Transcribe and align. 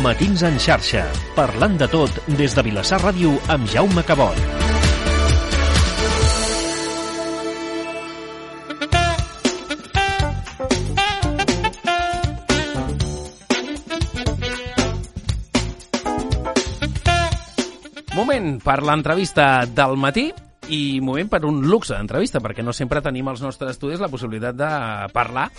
Matins 0.00 0.40
en 0.48 0.54
xarxa, 0.56 1.02
parlant 1.36 1.74
de 1.76 1.84
tot 1.92 2.14
des 2.38 2.54
de 2.56 2.62
Vilassar 2.64 3.02
Ràdio 3.02 3.34
amb 3.52 3.68
Jaume 3.68 4.00
Cabot. 4.08 4.38
Moment 18.16 18.56
per 18.64 18.78
l'entrevista 18.80 19.66
del 19.68 20.00
matí 20.00 20.30
i 20.72 21.00
moment 21.04 21.28
per 21.28 21.44
un 21.44 21.60
luxe 21.68 21.92
d'entrevista, 21.92 22.40
perquè 22.40 22.64
no 22.64 22.72
sempre 22.72 23.04
tenim 23.04 23.28
als 23.28 23.44
nostres 23.44 23.76
estudis 23.76 24.00
la 24.00 24.08
possibilitat 24.08 24.56
de 24.56 24.72
parlar 25.12 25.50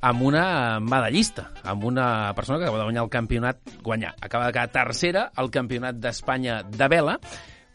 amb 0.00 0.22
una 0.24 0.80
medallista, 0.80 1.50
amb 1.62 1.84
una 1.84 2.32
persona 2.34 2.58
que 2.58 2.64
acaba 2.64 2.78
de 2.78 2.84
guanyar 2.84 3.04
el 3.04 3.10
campionat, 3.10 3.60
guanyar, 3.82 4.14
acaba 4.20 4.46
de 4.46 4.52
quedar 4.52 4.72
tercera 4.72 5.30
al 5.36 5.50
campionat 5.50 5.98
d'Espanya 6.00 6.62
de 6.64 6.88
vela, 6.88 7.18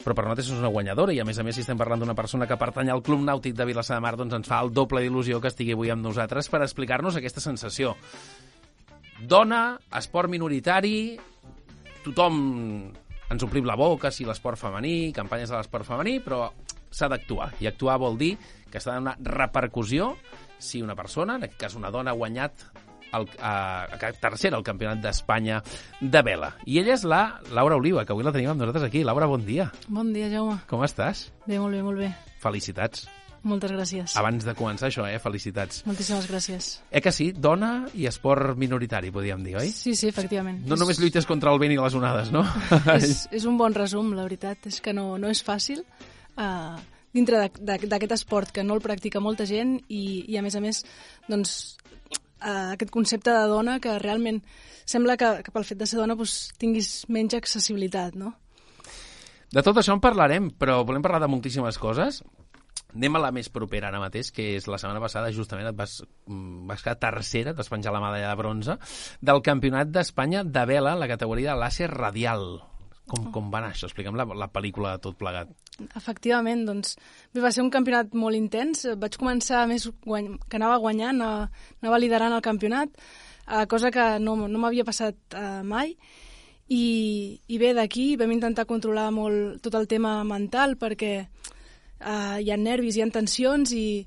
però 0.02 0.14
per 0.14 0.26
nosaltres 0.26 0.50
és 0.50 0.60
una 0.62 0.74
guanyadora 0.74 1.14
i 1.14 1.20
a 1.22 1.26
més 1.26 1.38
a 1.40 1.46
més 1.46 1.58
si 1.58 1.64
estem 1.64 1.78
parlant 1.78 2.02
d'una 2.02 2.18
persona 2.18 2.48
que 2.50 2.58
pertany 2.62 2.92
al 2.94 3.02
Club 3.06 3.22
Nàutic 3.26 3.56
de 3.58 3.66
Vilassar 3.66 3.98
de 3.98 4.06
Mar 4.06 4.16
doncs 4.18 4.36
ens 4.38 4.50
fa 4.50 4.60
el 4.66 4.74
doble 4.74 5.02
d'il·lusió 5.02 5.40
que 5.42 5.50
estigui 5.54 5.74
avui 5.78 5.94
amb 5.94 6.06
nosaltres 6.06 6.50
per 6.50 6.62
explicar-nos 6.66 7.18
aquesta 7.18 7.42
sensació. 7.42 7.96
Dona, 9.22 9.80
esport 9.98 10.30
minoritari, 10.30 11.16
tothom 12.04 12.38
ens 13.34 13.46
omplim 13.46 13.66
la 13.66 13.78
boca 13.80 14.12
si 14.14 14.26
l'esport 14.26 14.60
femení, 14.62 15.14
campanyes 15.14 15.50
de 15.50 15.58
l'esport 15.58 15.88
femení, 15.88 16.20
però 16.22 16.50
s'ha 16.94 17.10
d'actuar. 17.10 17.54
I 17.62 17.70
actuar 17.70 17.98
vol 18.02 18.18
dir 18.18 18.36
que 18.70 18.82
s'ha 18.82 18.94
de 18.94 19.02
donar 19.02 19.16
repercussió 19.22 20.14
si 20.60 20.82
una 20.82 20.96
persona, 20.96 21.36
en 21.40 21.48
aquest 21.48 21.62
cas 21.66 21.76
una 21.80 21.92
dona, 21.94 22.12
ha 22.12 22.20
guanyat 22.20 22.66
el, 23.16 23.28
a, 23.40 23.86
a 23.86 24.14
tercera 24.22 24.58
al 24.58 24.64
Campionat 24.66 25.02
d'Espanya 25.04 25.62
de 26.02 26.24
vela. 26.26 26.54
I 26.66 26.80
ella 26.82 26.96
és 26.96 27.06
la 27.08 27.42
Laura 27.56 27.80
Oliva, 27.80 28.06
que 28.06 28.16
avui 28.16 28.26
la 28.26 28.34
tenim 28.36 28.52
amb 28.54 28.62
nosaltres 28.62 28.88
aquí. 28.88 29.04
Laura, 29.08 29.30
bon 29.32 29.46
dia. 29.46 29.70
Bon 29.88 30.14
dia, 30.16 30.30
Jaume. 30.32 30.60
Com 30.70 30.84
estàs? 30.88 31.30
Bé, 31.46 31.60
molt 31.60 31.76
bé, 31.76 31.84
molt 31.86 32.02
bé. 32.02 32.12
Felicitats. 32.44 33.08
Moltes 33.46 33.70
gràcies. 33.70 34.16
Abans 34.18 34.42
de 34.42 34.56
començar 34.58 34.88
això, 34.90 35.04
eh? 35.06 35.20
Felicitats. 35.22 35.84
Moltíssimes 35.86 36.26
gràcies. 36.26 36.70
Eh 36.90 37.02
que 37.06 37.12
sí? 37.14 37.30
Dona 37.30 37.86
i 37.94 38.08
esport 38.10 38.58
minoritari, 38.58 39.12
podríem 39.14 39.44
dir, 39.46 39.54
oi? 39.62 39.70
Sí, 39.70 39.94
sí, 39.94 40.10
efectivament. 40.10 40.64
No 40.66 40.80
només 40.82 40.98
lluites 40.98 41.30
contra 41.30 41.54
el 41.54 41.62
vent 41.62 41.76
i 41.76 41.78
les 41.78 41.94
onades, 41.94 42.34
no? 42.34 42.42
és, 42.98 43.28
és 43.30 43.46
un 43.46 43.60
bon 43.62 43.78
resum, 43.78 44.16
la 44.18 44.26
veritat. 44.26 44.66
És 44.72 44.82
que 44.82 44.96
no, 44.98 45.12
no 45.22 45.30
és 45.30 45.44
fàcil 45.46 45.84
uh, 45.86 46.74
dintre 47.16 47.48
d'aquest 47.56 48.14
esport 48.18 48.52
que 48.52 48.64
no 48.64 48.76
el 48.76 48.84
practica 48.84 49.24
molta 49.24 49.48
gent 49.48 49.78
i, 49.88 50.26
i 50.28 50.38
a 50.38 50.44
més 50.46 50.56
a 50.56 50.62
més, 50.64 50.84
doncs, 51.32 51.54
uh, 52.44 52.74
aquest 52.76 52.92
concepte 52.92 53.32
de 53.32 53.46
dona 53.52 53.80
que 53.84 53.98
realment 54.04 54.42
sembla 54.86 55.18
que, 55.18 55.32
que 55.46 55.54
pel 55.56 55.68
fet 55.68 55.80
de 55.80 55.88
ser 55.90 56.02
dona 56.02 56.18
doncs, 56.20 56.50
tinguis 56.62 57.06
menys 57.10 57.38
accessibilitat, 57.40 58.20
no? 58.20 58.36
De 59.56 59.64
tot 59.64 59.78
això 59.80 59.96
en 59.96 60.04
parlarem, 60.04 60.50
però 60.60 60.82
volem 60.84 61.04
parlar 61.06 61.22
de 61.24 61.32
moltíssimes 61.32 61.80
coses. 61.80 62.20
Anem 62.96 63.18
a 63.18 63.22
la 63.26 63.32
més 63.36 63.48
propera 63.52 63.90
ara 63.90 64.00
mateix, 64.00 64.32
que 64.36 64.54
és 64.58 64.68
la 64.72 64.80
setmana 64.80 65.02
passada, 65.04 65.32
justament 65.36 65.68
et 65.70 65.76
vas, 65.76 65.98
vas 66.68 66.84
quedar 66.84 67.00
tercera, 67.00 67.52
et 67.52 67.60
vas 67.60 67.72
penjar 67.72 67.94
la 67.96 68.04
medalla 68.04 68.32
de 68.32 68.40
bronze, 68.40 68.78
del 69.20 69.44
Campionat 69.44 69.92
d'Espanya 69.92 70.44
de 70.48 70.64
vela 70.68 70.96
en 70.96 71.04
la 71.04 71.12
categoria 71.12 71.54
de 71.54 71.60
làser 71.64 71.92
radial. 71.92 72.48
Com, 73.06 73.28
com 73.34 73.52
va 73.54 73.60
anar 73.62 73.70
això? 73.74 73.86
Explica'm 73.90 74.18
la, 74.18 74.26
la 74.26 74.50
pel·lícula 74.50 74.96
de 74.96 75.04
tot 75.06 75.18
plegat. 75.20 75.52
Efectivament, 75.98 76.64
doncs, 76.66 76.96
bé, 77.36 77.44
va 77.44 77.52
ser 77.54 77.62
un 77.62 77.72
campionat 77.74 78.16
molt 78.18 78.38
intens. 78.38 78.86
Vaig 79.02 79.18
començar 79.22 79.66
més 79.70 79.86
guany... 80.06 80.32
que 80.50 80.58
anava 80.58 80.80
guanyant, 80.82 81.22
anava, 81.22 81.50
anava 81.84 82.00
liderant 82.02 82.34
el 82.34 82.46
campionat, 82.46 82.96
eh, 83.46 83.66
cosa 83.70 83.92
que 83.94 84.08
no, 84.24 84.38
no 84.50 84.62
m'havia 84.64 84.88
passat 84.88 85.38
eh, 85.38 85.60
mai. 85.62 85.94
I, 86.66 86.86
I 87.46 87.58
bé, 87.62 87.76
d'aquí 87.78 88.16
vam 88.18 88.32
intentar 88.34 88.66
controlar 88.66 89.12
molt 89.14 89.62
tot 89.62 89.76
el 89.78 89.86
tema 89.86 90.18
mental 90.26 90.74
perquè 90.82 91.12
uh, 91.22 92.38
hi 92.42 92.50
ha 92.50 92.58
nervis, 92.58 92.98
hi 92.98 93.04
ha 93.04 93.10
tensions 93.14 93.70
i, 93.78 94.02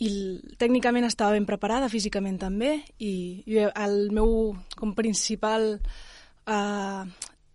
i 0.00 0.08
tècnicament 0.56 1.04
estava 1.04 1.36
ben 1.36 1.44
preparada, 1.44 1.90
físicament 1.92 2.38
també, 2.40 2.78
i, 2.96 3.12
i 3.44 3.60
el 3.68 4.08
meu 4.16 4.54
com 4.78 4.96
principal 4.96 5.74
uh, 5.76 7.04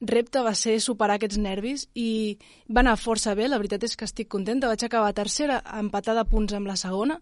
repte 0.01 0.41
va 0.45 0.53
ser 0.55 0.77
superar 0.83 1.17
aquests 1.17 1.39
nervis 1.41 1.87
i 1.95 2.37
va 2.69 2.83
anar 2.83 2.97
força 3.01 3.35
bé, 3.35 3.47
la 3.47 3.57
veritat 3.57 3.83
és 3.87 3.97
que 3.97 4.05
estic 4.05 4.29
contenta, 4.29 4.69
vaig 4.69 4.83
acabar 4.85 5.13
tercera, 5.17 5.61
empatada 5.79 6.23
a 6.23 6.29
punts 6.29 6.53
amb 6.53 6.69
la 6.69 6.77
segona, 6.77 7.19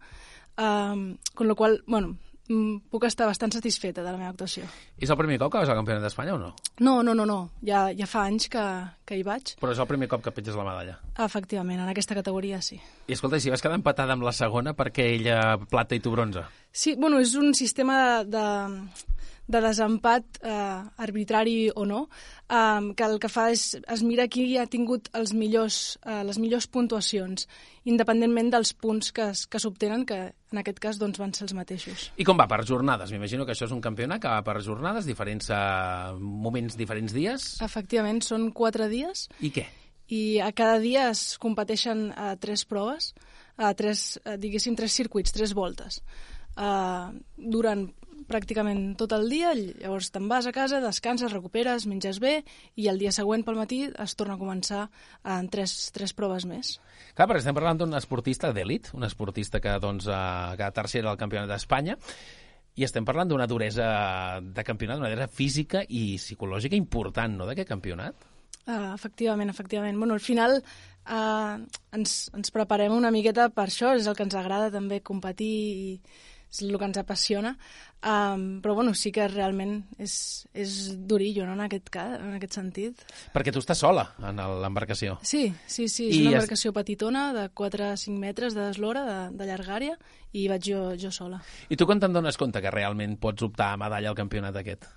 um, 0.57 1.15
con 1.33 1.47
lo 1.47 1.55
qual, 1.55 1.83
bueno, 1.87 2.17
mm, 2.49 2.89
puc 2.91 3.05
estar 3.07 3.27
bastant 3.27 3.53
satisfeta 3.53 4.03
de 4.03 4.11
la 4.11 4.17
meva 4.17 4.31
actuació. 4.33 4.65
És 4.99 5.09
el 5.09 5.17
primer 5.17 5.37
cop 5.39 5.53
que 5.53 5.61
vas 5.61 5.69
al 5.69 5.79
Campionat 5.79 6.03
d'Espanya 6.03 6.35
o 6.35 6.39
no? 6.41 6.51
No, 6.79 7.01
no, 7.03 7.15
no, 7.15 7.25
no. 7.25 7.39
Ja, 7.65 7.87
ja 7.95 8.07
fa 8.09 8.25
anys 8.29 8.49
que, 8.51 8.65
que 9.05 9.17
hi 9.19 9.23
vaig. 9.23 9.55
Però 9.61 9.71
és 9.71 9.81
el 9.81 9.89
primer 9.89 10.09
cop 10.11 10.23
que 10.25 10.33
penges 10.35 10.57
la 10.57 10.67
medalla? 10.67 10.99
Efectivament, 11.25 11.81
en 11.81 11.91
aquesta 11.91 12.17
categoria 12.17 12.61
sí. 12.61 12.79
I 13.07 13.15
escolta, 13.15 13.39
si 13.39 13.53
vas 13.53 13.63
quedar 13.63 13.79
empatada 13.79 14.15
amb 14.15 14.27
la 14.27 14.35
segona 14.35 14.75
perquè 14.77 15.09
ella 15.15 15.57
plata 15.69 15.95
i 15.95 16.03
tu 16.03 16.13
bronze? 16.13 16.45
Sí, 16.71 16.95
bueno, 16.99 17.19
és 17.23 17.35
un 17.39 17.53
sistema 17.55 18.23
de, 18.23 18.31
de 18.35 18.45
de 19.47 19.61
desempat 19.61 20.39
eh, 20.41 20.51
arbitrari 20.97 21.69
o 21.75 21.85
no, 21.85 22.07
eh, 22.49 22.93
que 22.97 23.05
el 23.05 23.19
que 23.21 23.29
fa 23.29 23.49
és 23.53 23.75
es 23.77 24.03
mira 24.03 24.27
qui 24.31 24.55
ha 24.57 24.65
tingut 24.65 25.09
els 25.13 25.35
millors, 25.37 25.99
eh, 26.05 26.23
les 26.25 26.39
millors 26.41 26.67
puntuacions, 26.67 27.47
independentment 27.85 28.49
dels 28.55 28.73
punts 28.73 29.11
que, 29.13 29.29
que 29.49 29.61
s'obtenen, 29.61 30.05
que 30.09 30.19
en 30.55 30.61
aquest 30.61 30.81
cas 30.81 30.99
doncs, 31.01 31.19
van 31.21 31.33
ser 31.35 31.45
els 31.45 31.55
mateixos. 31.57 32.09
I 32.17 32.25
com 32.25 32.39
va 32.39 32.47
per 32.49 32.63
jornades? 32.65 33.11
M'imagino 33.13 33.45
que 33.45 33.53
això 33.53 33.67
és 33.69 33.75
un 33.75 33.83
campionat 33.83 34.23
que 34.23 34.31
va 34.31 34.43
per 34.45 34.57
jornades, 34.65 35.05
diferents 35.05 35.51
uh, 35.53 36.15
moments, 36.17 36.77
diferents 36.79 37.13
dies? 37.13 37.49
Efectivament, 37.65 38.23
són 38.25 38.49
quatre 38.55 38.89
dies. 38.89 39.27
I 39.45 39.51
què? 39.53 39.65
I 40.15 40.21
a 40.45 40.51
cada 40.55 40.79
dia 40.79 41.09
es 41.11 41.35
competeixen 41.41 42.07
a 42.13 42.33
uh, 42.33 42.39
tres 42.41 42.65
proves, 42.69 43.11
a 43.57 43.69
uh, 43.71 43.75
tres, 43.77 44.15
uh, 44.23 44.39
diguéssim, 44.41 44.77
tres 44.77 44.95
circuits, 44.95 45.33
tres 45.35 45.53
voltes. 45.57 46.01
Uh, 46.55 47.11
duren 47.35 47.89
pràcticament 48.29 48.95
tot 48.99 49.13
el 49.15 49.27
dia, 49.31 49.53
llavors 49.55 50.11
te'n 50.13 50.29
vas 50.31 50.47
a 50.49 50.53
casa, 50.55 50.81
descanses, 50.83 51.33
recuperes, 51.33 51.87
menges 51.89 52.19
bé 52.23 52.39
i 52.75 52.89
el 52.91 53.01
dia 53.01 53.13
següent 53.15 53.45
pel 53.45 53.59
matí 53.59 53.83
es 53.89 54.15
torna 54.19 54.35
a 54.35 54.41
començar 54.41 54.87
en 55.23 55.49
tres, 55.53 55.75
tres 55.95 56.15
proves 56.17 56.47
més. 56.49 56.77
Clar, 57.15 57.27
perquè 57.27 57.43
estem 57.43 57.57
parlant 57.57 57.79
d'un 57.81 57.97
esportista 57.97 58.51
d'èlit, 58.55 58.93
un 58.97 59.07
esportista 59.07 59.61
que 59.63 59.77
doncs, 59.81 60.09
ha 60.09 60.55
quedat 60.57 60.81
tercera 60.81 61.11
al 61.11 61.21
Campionat 61.21 61.51
d'Espanya, 61.53 61.97
i 62.75 62.83
estem 62.83 63.05
parlant 63.07 63.29
d'una 63.31 63.47
duresa 63.47 63.87
de 64.43 64.63
campionat, 64.67 64.99
una 64.99 65.11
duresa 65.11 65.31
física 65.31 65.85
i 65.87 66.17
psicològica 66.19 66.75
important, 66.75 67.37
no?, 67.39 67.47
d'aquest 67.47 67.69
campionat. 67.71 68.27
Uh, 68.65 68.91
efectivament, 68.95 69.49
efectivament. 69.49 69.97
Bueno, 69.97 70.15
al 70.17 70.23
final 70.25 70.57
uh, 70.57 71.55
ens, 71.93 72.15
ens 72.33 72.51
preparem 72.51 72.95
una 72.95 73.13
miqueta 73.13 73.47
per 73.53 73.67
això, 73.69 73.93
és 73.95 74.09
el 74.09 74.17
que 74.17 74.25
ens 74.25 74.35
agrada 74.35 74.71
també 74.73 75.03
competir 75.05 75.51
i 75.55 75.99
és 76.61 76.69
el 76.69 76.77
que 76.79 76.87
ens 76.87 76.99
apassiona, 77.01 77.53
um, 78.01 78.45
però 78.63 78.75
bueno, 78.77 78.93
sí 78.97 79.11
que 79.15 79.27
realment 79.31 79.77
és, 80.01 80.15
és 80.53 80.75
durillo 81.07 81.45
no? 81.47 81.55
en, 81.57 81.63
aquest 81.67 81.89
cas, 81.93 82.17
en 82.19 82.35
aquest 82.37 82.57
sentit. 82.59 83.05
Perquè 83.35 83.53
tu 83.53 83.63
estàs 83.63 83.83
sola 83.83 84.07
en 84.23 84.41
l'embarcació. 84.63 85.19
Sí, 85.21 85.47
sí, 85.67 85.87
sí, 85.87 86.09
és 86.09 86.19
I 86.19 86.25
una 86.25 86.35
embarcació 86.39 86.73
es... 86.73 86.77
petitona 86.79 87.29
de 87.35 87.47
4 87.53 87.89
a 87.91 87.95
5 87.99 88.19
metres 88.21 88.57
d'eslora, 88.57 89.05
de, 89.09 89.17
de 89.39 89.49
llargària, 89.49 89.97
i 90.35 90.49
vaig 90.51 90.69
jo, 90.71 90.83
jo 90.99 91.11
sola. 91.13 91.41
I 91.69 91.79
tu 91.79 91.87
quan 91.87 92.01
te'n 92.01 92.15
dones 92.15 92.37
compte 92.39 92.63
que 92.63 92.73
realment 92.73 93.17
pots 93.21 93.47
optar 93.47 93.73
a 93.73 93.81
medalla 93.81 94.11
al 94.11 94.19
campionat 94.19 94.61
aquest? 94.61 94.87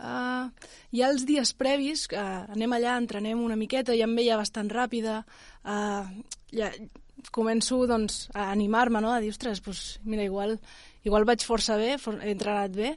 Uh, 0.00 0.48
hi 0.96 1.02
ha 1.02 1.10
els 1.12 1.26
dies 1.28 1.52
previs, 1.60 2.06
que 2.08 2.16
uh, 2.16 2.46
anem 2.54 2.72
allà, 2.72 2.96
entrenem 2.96 3.40
una 3.44 3.58
miqueta, 3.60 3.92
i 3.92 4.00
em 4.04 4.14
veia 4.16 4.38
bastant 4.40 4.70
ràpida, 4.72 5.18
uh, 5.68 6.08
ja, 6.56 6.70
començo 7.28 7.82
doncs, 7.90 8.28
a 8.34 8.50
animar-me, 8.50 9.02
no? 9.04 9.12
a 9.12 9.20
dir, 9.20 9.32
ostres, 9.34 9.60
doncs, 9.64 9.98
mira, 10.04 10.24
igual, 10.24 10.56
igual 11.04 11.26
vaig 11.28 11.44
força 11.44 11.76
bé, 11.76 11.96
for, 12.00 12.16
he 12.24 12.32
entrenat 12.32 12.72
bé, 12.76 12.94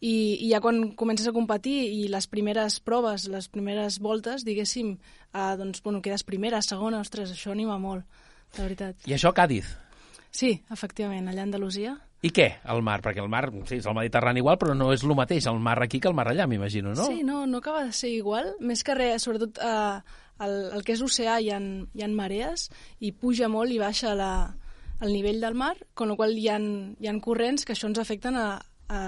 i, 0.00 0.14
i 0.44 0.50
ja 0.52 0.60
quan 0.62 0.92
comences 0.98 1.26
a 1.26 1.34
competir 1.34 1.76
i 1.96 2.06
les 2.12 2.28
primeres 2.30 2.78
proves, 2.84 3.26
les 3.32 3.48
primeres 3.48 3.98
voltes, 4.04 4.44
diguéssim, 4.46 4.94
eh, 5.32 5.52
doncs, 5.58 5.82
bueno, 5.82 6.02
quedes 6.04 6.24
primera, 6.24 6.62
segona, 6.62 7.00
ostres, 7.02 7.32
això 7.32 7.54
anima 7.54 7.78
molt, 7.82 8.06
de 8.54 8.62
veritat. 8.62 9.08
I 9.08 9.16
això 9.16 9.32
a 9.32 9.38
Càdiz? 9.40 9.72
Sí, 10.30 10.52
efectivament, 10.70 11.30
allà 11.30 11.42
a 11.42 11.48
Andalusia. 11.48 11.96
I 12.24 12.30
què, 12.32 12.46
el 12.72 12.80
mar? 12.82 13.00
Perquè 13.04 13.20
el 13.20 13.28
mar, 13.28 13.44
sí, 13.68 13.76
és 13.76 13.86
el 13.86 13.94
Mediterrani 13.96 14.40
igual, 14.40 14.56
però 14.58 14.74
no 14.74 14.88
és 14.94 15.04
el 15.04 15.12
mateix 15.18 15.46
el 15.50 15.58
mar 15.62 15.76
aquí 15.84 16.00
que 16.00 16.08
el 16.08 16.16
mar 16.16 16.26
allà, 16.30 16.46
m'imagino, 16.48 16.94
no? 16.96 17.08
Sí, 17.10 17.22
no, 17.22 17.44
no 17.46 17.58
acaba 17.58 17.84
de 17.84 17.92
ser 17.92 18.10
igual. 18.14 18.54
Més 18.60 18.82
que 18.86 18.96
res, 18.96 19.26
sobretot 19.26 19.60
eh, 19.62 19.98
el, 20.46 20.54
el 20.78 20.86
que 20.86 20.96
és 20.96 21.02
oceà 21.04 21.36
hi 21.40 21.50
ha, 21.52 21.58
hi 21.60 22.04
ha 22.04 22.08
marees 22.12 22.70
i 23.04 23.12
puja 23.12 23.50
molt 23.52 23.74
i 23.74 23.78
baixa 23.82 24.14
la, 24.16 24.30
el 25.04 25.12
nivell 25.12 25.42
del 25.44 25.58
mar, 25.58 25.74
con 25.94 26.08
la 26.08 26.16
qual 26.16 26.32
hi 26.38 26.48
ha, 26.48 26.56
hi 26.58 27.10
ha 27.10 27.14
corrents 27.22 27.68
que 27.68 27.76
això 27.76 27.90
ens 27.90 28.00
afecten 28.00 28.40
a, 28.40 28.48
a 28.88 29.02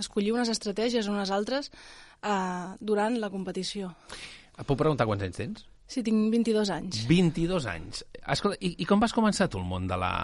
escollir 0.00 0.32
unes 0.32 0.48
estratègies 0.48 1.06
o 1.08 1.14
unes 1.14 1.30
altres 1.34 1.70
a, 2.22 2.76
durant 2.80 3.20
la 3.20 3.30
competició. 3.30 3.92
Et 4.56 4.64
puc 4.64 4.80
preguntar 4.80 5.06
quants 5.06 5.24
anys 5.26 5.40
tens? 5.40 5.68
Sí, 5.86 6.00
tinc 6.02 6.32
22 6.32 6.70
anys. 6.72 7.04
22 7.10 7.66
anys. 7.68 8.04
Escolta, 8.24 8.56
i, 8.64 8.72
i 8.80 8.88
com 8.88 9.02
vas 9.02 9.12
començar 9.12 9.50
tu 9.52 9.60
el 9.60 9.68
món 9.68 9.86
de 9.90 9.98
la, 10.00 10.14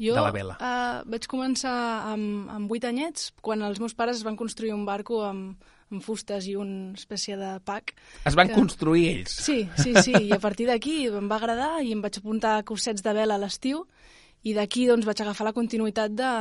Jo 0.00 0.16
de 0.16 0.24
la 0.24 0.32
vela? 0.32 0.56
Uh, 0.56 1.02
vaig 1.12 1.26
començar 1.28 1.74
amb, 2.08 2.48
amb 2.48 2.72
8 2.72 2.88
anyets, 2.88 3.30
quan 3.44 3.60
els 3.66 3.80
meus 3.82 3.94
pares 3.96 4.24
van 4.24 4.38
construir 4.40 4.72
un 4.72 4.86
barco 4.88 5.20
amb, 5.26 5.60
amb 5.90 6.04
fustes 6.04 6.46
i 6.48 6.56
una 6.56 6.94
espècie 6.96 7.36
de 7.36 7.52
pack. 7.66 7.92
Es 8.24 8.38
van 8.38 8.48
que... 8.48 8.56
construir 8.56 9.08
ells? 9.10 9.36
Sí, 9.44 9.64
sí, 9.76 9.94
sí, 10.00 10.14
i 10.16 10.32
a 10.32 10.40
partir 10.40 10.70
d'aquí 10.70 11.02
em 11.10 11.28
va 11.30 11.36
agradar 11.40 11.82
i 11.84 11.92
em 11.92 12.00
vaig 12.00 12.20
apuntar 12.20 12.56
a 12.56 12.66
cursets 12.66 13.04
de 13.04 13.14
vela 13.16 13.36
a 13.36 13.42
l'estiu 13.42 13.84
i 14.46 14.56
d'aquí 14.56 14.86
doncs, 14.88 15.04
vaig 15.04 15.20
agafar 15.20 15.50
la 15.50 15.56
continuïtat 15.56 16.14
de, 16.16 16.34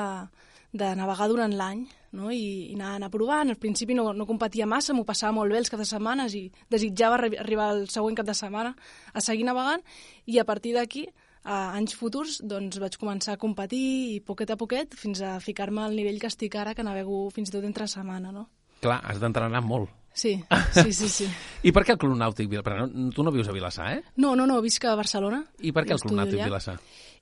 de 0.71 0.93
navegar 0.95 1.27
durant 1.27 1.51
l'any 1.51 1.83
no? 2.15 2.29
I, 2.31 2.71
i 2.71 2.75
anar, 2.77 2.95
anar 2.97 3.09
provant. 3.13 3.51
Al 3.51 3.59
principi 3.59 3.97
no, 3.97 4.11
no 4.13 4.27
competia 4.29 4.69
massa, 4.69 4.95
m'ho 4.95 5.05
passava 5.07 5.35
molt 5.35 5.51
bé 5.51 5.59
els 5.61 5.71
caps 5.71 5.83
de 5.83 5.89
setmanes 5.91 6.35
i 6.37 6.45
desitjava 6.71 7.19
arribar 7.19 7.71
al 7.73 7.87
següent 7.91 8.17
cap 8.17 8.29
de 8.29 8.37
setmana 8.37 8.75
a 9.13 9.23
seguir 9.25 9.47
navegant 9.49 9.83
i 10.29 10.39
a 10.39 10.47
partir 10.47 10.75
d'aquí 10.77 11.09
a 11.43 11.59
anys 11.77 11.95
futurs 11.95 12.39
doncs, 12.43 12.79
vaig 12.81 12.97
començar 12.99 13.35
a 13.35 13.41
competir 13.41 13.83
i 14.15 14.19
poquet 14.25 14.51
a 14.51 14.57
poquet 14.59 14.95
fins 14.97 15.21
a 15.21 15.37
ficar-me 15.43 15.85
al 15.85 15.95
nivell 15.95 16.19
que 16.19 16.27
estic 16.27 16.57
ara, 16.59 16.75
que 16.75 16.85
navego 16.85 17.27
fins 17.35 17.49
i 17.49 17.55
tot 17.55 17.67
entre 17.67 17.87
setmana, 17.87 18.33
no? 18.35 18.49
Clar, 18.83 18.99
has 19.03 19.19
d'entrenar 19.19 19.63
molt. 19.65 19.91
Sí, 20.13 20.35
sí, 20.75 20.91
sí, 20.93 21.09
sí. 21.09 21.27
I 21.63 21.73
per 21.75 21.85
què 21.85 21.95
el 21.95 22.01
Club 22.01 22.17
Nàutic 22.19 22.49
Vilassar? 22.51 22.87
No, 22.89 23.09
tu 23.15 23.23
no 23.23 23.33
vius 23.35 23.47
a 23.47 23.55
Vilassar, 23.55 23.91
eh? 23.97 24.03
No, 24.17 24.35
no, 24.35 24.47
no, 24.49 24.59
visc 24.65 24.85
a 24.85 24.95
Barcelona. 24.99 25.43
I 25.63 25.73
per 25.75 25.85
què 25.87 25.95
el 25.95 26.03
Club 26.03 26.17
Nàutic 26.19 26.43
Vilassar? 26.43 26.79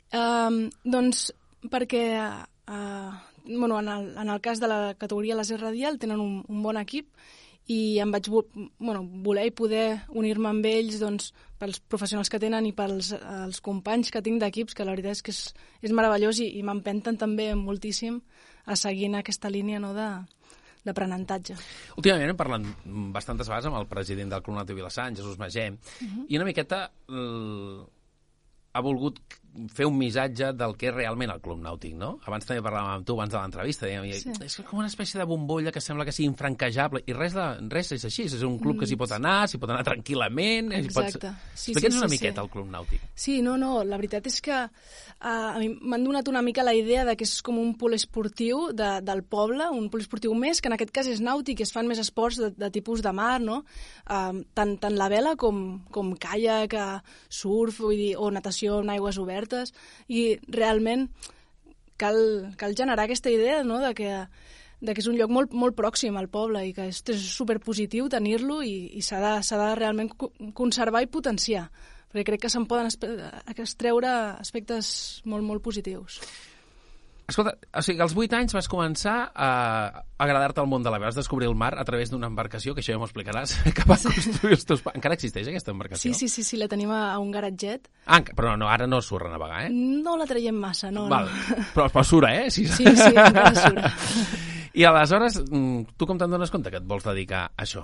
Uh, 0.07 0.67
doncs 0.87 1.27
perquè 1.67 2.05
uh, 2.15 3.11
bueno, 3.47 3.79
en, 3.79 3.89
el, 3.89 4.17
en 4.17 4.29
el 4.29 4.41
cas 4.41 4.59
de 4.59 4.67
la 4.67 4.95
categoria 4.97 5.35
laser 5.35 5.59
radial 5.61 5.99
tenen 5.99 6.19
un, 6.19 6.39
un 6.47 6.63
bon 6.63 6.79
equip 6.79 7.09
i 7.67 7.99
em 7.99 8.11
vaig 8.11 8.29
bueno, 8.31 9.01
voler 9.23 9.47
i 9.49 9.55
poder 9.55 10.03
unir-me 10.15 10.51
amb 10.51 10.67
ells 10.69 11.01
doncs, 11.01 11.33
pels 11.57 11.79
professionals 11.79 12.29
que 12.29 12.39
tenen 12.39 12.65
i 12.65 12.73
pels 12.77 13.11
els 13.17 13.61
companys 13.65 14.11
que 14.13 14.21
tinc 14.21 14.41
d'equips, 14.41 14.75
que 14.77 14.85
la 14.85 14.93
veritat 14.93 15.17
és 15.17 15.23
que 15.25 15.33
és, 15.33 15.41
és 15.81 15.93
meravellós 15.95 16.41
i, 16.43 16.51
i 16.59 16.63
m'empenten 16.63 17.17
també 17.17 17.53
moltíssim 17.55 18.21
a 18.65 18.75
seguir 18.75 19.07
en 19.09 19.19
aquesta 19.21 19.49
línia 19.49 19.79
no, 19.79 19.93
de, 19.95 20.07
d'aprenentatge. 20.87 21.57
Últimament 21.97 22.33
hem 22.33 22.39
parlat 22.39 22.67
bastantes 23.15 23.49
vegades 23.49 23.69
amb 23.69 23.79
el 23.79 23.89
president 23.91 24.33
del 24.33 24.43
Club 24.45 24.59
Nàutic 24.59 24.77
Vilassar, 24.79 25.09
Jesús 25.15 25.39
Magé, 25.39 25.69
uh 25.71 25.77
-huh. 26.07 26.25
i 26.29 26.37
una 26.37 26.45
miqueta 26.45 26.91
ha 28.73 28.81
volgut 28.81 29.19
fer 29.73 29.87
un 29.89 29.95
missatge 29.97 30.51
del 30.53 30.75
que 30.77 30.89
és 30.91 30.93
realment 30.93 31.31
el 31.33 31.41
Club 31.41 31.59
Nàutic, 31.63 31.95
no? 31.97 32.11
Abans 32.29 32.45
també 32.45 32.61
parlàvem 32.65 32.99
amb 32.99 33.07
tu, 33.07 33.15
abans 33.17 33.33
de 33.33 33.39
l'entrevista, 33.39 33.87
dèiem, 33.87 34.05
sí. 34.13 34.33
és 34.45 34.57
com 34.67 34.81
una 34.81 34.89
espècie 34.91 35.19
de 35.19 35.25
bombolla 35.29 35.73
que 35.73 35.81
sembla 35.81 36.05
que 36.05 36.13
sigui 36.13 36.29
infranquejable, 36.29 37.01
i 37.09 37.15
res, 37.17 37.33
de, 37.37 37.47
res 37.73 37.91
és 37.95 38.05
així, 38.07 38.27
és 38.29 38.45
un 38.45 38.59
club 38.61 38.79
que 38.81 38.89
s'hi 38.89 38.97
pot 38.99 39.13
anar, 39.17 39.39
s'hi 39.49 39.59
pot 39.61 39.73
anar 39.73 39.85
tranquil·lament... 39.87 40.73
Exacte. 40.77 41.31
Pots... 41.33 41.57
Sí, 41.57 41.73
Explica'ns 41.73 41.97
sí, 41.97 42.01
una 42.03 42.09
sí, 42.09 42.15
miqueta 42.17 42.41
sí. 42.41 42.45
el 42.45 42.51
Club 42.53 42.69
Nàutic. 42.73 43.07
Sí, 43.17 43.39
no, 43.45 43.57
no, 43.61 43.71
la 43.87 43.97
veritat 43.97 44.29
és 44.29 44.37
que 44.45 44.59
uh, 44.61 44.69
a 45.25 45.57
mi 45.57 45.71
m'han 45.73 46.05
donat 46.05 46.29
una 46.29 46.43
mica 46.45 46.65
la 46.65 46.75
idea 46.77 47.05
de 47.07 47.17
que 47.17 47.25
és 47.25 47.39
com 47.45 47.57
un 47.61 47.73
poliesportiu 47.79 48.67
de, 48.77 48.91
del 49.05 49.23
poble, 49.25 49.69
un 49.73 49.89
poliesportiu 49.93 50.35
més, 50.37 50.61
que 50.61 50.69
en 50.69 50.77
aquest 50.77 50.93
cas 50.93 51.09
és 51.09 51.23
nàutic, 51.23 51.65
es 51.65 51.73
fan 51.73 51.89
més 51.89 52.01
esports 52.03 52.39
de, 52.41 52.51
de 52.53 52.71
tipus 52.73 53.01
de 53.05 53.13
mar, 53.15 53.39
no? 53.41 53.63
Uh, 54.05 54.43
tant, 54.57 54.77
tant 54.81 54.97
la 54.99 55.09
vela 55.11 55.33
com, 55.39 55.81
com 55.93 56.13
caiac, 56.19 56.77
surf, 57.29 57.81
vull 57.81 57.97
dir, 57.97 58.13
o 58.21 58.29
natació 58.33 58.81
en 58.83 58.93
aigües 58.93 59.17
obertes, 59.21 59.46
i 60.07 60.37
realment 60.47 61.07
cal, 61.97 62.17
cal 62.57 62.75
generar 62.77 63.05
aquesta 63.05 63.31
idea 63.33 63.63
no? 63.63 63.79
de, 63.81 63.93
que, 63.97 64.13
de 64.81 64.93
que 64.93 65.03
és 65.03 65.09
un 65.09 65.17
lloc 65.17 65.33
molt, 65.33 65.53
molt 65.53 65.77
pròxim 65.77 66.17
al 66.17 66.29
poble 66.29 66.63
i 66.69 66.73
que 66.77 66.87
és, 66.91 67.03
és 67.13 67.27
superpositiu 67.33 68.09
tenir-lo 68.09 68.61
i, 68.63 68.91
i 68.97 69.03
s'ha 69.05 69.21
de, 69.23 69.35
de 69.41 69.69
realment 69.79 70.13
conservar 70.53 71.03
i 71.03 71.11
potenciar 71.11 71.67
perquè 72.07 72.23
crec 72.31 72.45
que 72.45 72.49
se'n 72.51 72.67
poden 72.69 72.87
extreure 73.51 74.11
aspectes 74.39 75.21
molt, 75.27 75.43
molt 75.43 75.63
positius. 75.63 76.21
Escolta, 77.27 77.57
o 77.75 77.81
sigui, 77.83 77.99
als 77.99 78.13
8 78.15 78.37
anys 78.37 78.53
vas 78.55 78.69
començar 78.71 79.33
a 79.35 79.47
agradar-te 80.23 80.61
al 80.63 80.69
món 80.71 80.85
de 80.85 80.93
la 80.93 80.95
veu, 80.95 81.09
vas 81.09 81.17
descobrir 81.17 81.49
el 81.49 81.57
mar 81.59 81.73
a 81.75 81.83
través 81.83 82.07
d'una 82.07 82.29
embarcació, 82.31 82.71
que 82.71 82.79
això 82.79 82.93
ja 82.93 83.01
m'ho 83.01 83.07
explicaràs, 83.09 83.57
que 83.75 83.83
va 83.83 83.97
construir 83.99 84.55
els 84.55 84.63
teus... 84.69 84.85
Encara 84.93 85.17
existeix 85.19 85.49
aquesta 85.51 85.75
embarcació? 85.75 86.13
Sí, 86.13 86.15
sí, 86.15 86.31
sí, 86.31 86.45
sí 86.47 86.61
la 86.61 86.69
tenim 86.71 86.93
a, 86.95 87.17
un 87.19 87.33
garatget. 87.35 87.91
Ah, 88.05 88.21
però 88.31 88.55
no, 88.55 88.71
ara 88.71 88.87
no 88.87 89.01
surt 89.03 89.27
a 89.27 89.33
navegar, 89.33 89.65
eh? 89.65 89.75
No 89.75 90.15
la 90.15 90.29
traiem 90.29 90.55
massa, 90.55 90.87
no. 90.87 91.09
Val. 91.11 91.27
no. 91.27 91.67
Però, 91.75 91.89
però 91.91 92.05
surt, 92.07 92.31
eh? 92.31 92.47
Sí, 92.47 92.63
sí, 92.63 92.87
sí 92.95 93.11
encara 93.11 93.51
surt. 93.59 94.47
I 94.79 94.87
aleshores, 94.87 95.41
mm, 95.43 95.97
tu 95.99 96.07
com 96.07 96.15
te'n 96.21 96.31
dones 96.31 96.53
compte 96.53 96.71
que 96.71 96.79
et 96.79 96.87
vols 96.87 97.11
dedicar 97.11 97.49
a 97.49 97.65
això? 97.67 97.83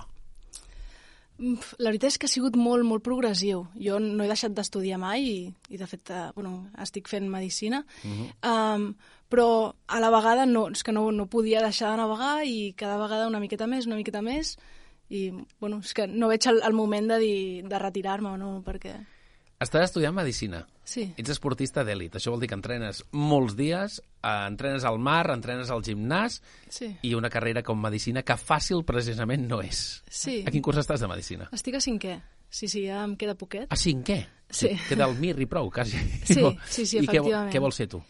La 1.82 1.90
veritat 1.90 2.12
és 2.12 2.16
que 2.16 2.28
ha 2.28 2.30
sigut 2.30 2.54
molt, 2.56 2.86
molt 2.86 3.02
progressiu. 3.02 3.64
Jo 3.74 3.98
no 4.00 4.22
he 4.22 4.30
deixat 4.30 4.54
d'estudiar 4.54 5.00
mai 5.02 5.24
i, 5.26 5.38
i 5.74 5.80
de 5.80 5.88
fet, 5.90 6.12
uh, 6.14 6.28
bueno, 6.36 6.70
estic 6.80 7.10
fent 7.10 7.26
medicina, 7.28 7.82
uh 7.82 8.10
-huh. 8.10 8.28
um, 8.50 8.94
però 9.34 9.74
a 9.90 9.98
la 9.98 10.12
vegada 10.14 10.46
no, 10.46 10.68
és 10.70 10.84
que 10.86 10.94
no, 10.94 11.08
no 11.10 11.26
podia 11.26 11.62
deixar 11.64 11.90
de 11.90 11.98
navegar 11.98 12.44
i 12.46 12.72
cada 12.78 13.00
vegada 13.00 13.26
una 13.26 13.42
miqueta 13.42 13.66
més, 13.66 13.88
una 13.90 13.98
miqueta 13.98 14.22
més, 14.22 14.54
i 15.10 15.26
bueno, 15.58 15.80
és 15.82 15.90
que 15.96 16.06
no 16.06 16.30
veig 16.30 16.46
el, 16.50 16.62
el 16.62 16.76
moment 16.76 17.10
de, 17.10 17.18
dir, 17.18 17.40
de 17.66 17.80
retirar-me, 17.82 18.36
no, 18.38 18.60
perquè... 18.66 18.94
Estàs 19.64 19.88
estudiant 19.88 20.14
medicina. 20.14 20.60
Sí. 20.84 21.06
Ets 21.18 21.32
esportista 21.32 21.82
d'èlit. 21.86 22.18
Això 22.18 22.30
vol 22.34 22.42
dir 22.42 22.50
que 22.50 22.56
entrenes 22.58 23.00
molts 23.16 23.54
dies, 23.56 23.96
eh, 24.20 24.32
entrenes 24.50 24.84
al 24.84 24.98
mar, 25.00 25.24
entrenes 25.32 25.70
al 25.72 25.82
gimnàs 25.86 26.40
sí. 26.68 26.90
i 27.02 27.14
una 27.16 27.30
carrera 27.32 27.62
com 27.64 27.80
medicina 27.80 28.22
que 28.26 28.36
fàcil 28.38 28.84
precisament 28.86 29.48
no 29.48 29.62
és. 29.64 29.82
Sí. 30.10 30.42
A 30.44 30.52
quin 30.54 30.62
curs 30.62 30.82
estàs 30.82 31.02
de 31.02 31.10
medicina? 31.10 31.48
Estic 31.56 31.80
a 31.80 31.82
cinquè. 31.82 32.18
Sí, 32.54 32.68
sí, 32.68 32.84
ja 32.86 33.00
em 33.06 33.16
queda 33.18 33.34
poquet. 33.38 33.66
A 33.72 33.78
cinquè? 33.78 34.20
Sí. 34.54 34.74
Queda 34.86 35.08
el 35.08 35.16
mir 35.18 35.34
i 35.42 35.48
prou, 35.50 35.72
quasi. 35.74 35.98
Sí, 36.22 36.38
sí, 36.76 36.84
sí, 36.84 37.00
I 37.00 37.06
efectivament. 37.06 37.48
què, 37.48 37.56
què 37.56 37.64
vols 37.64 37.80
ser 37.80 37.88
tu? 37.90 38.02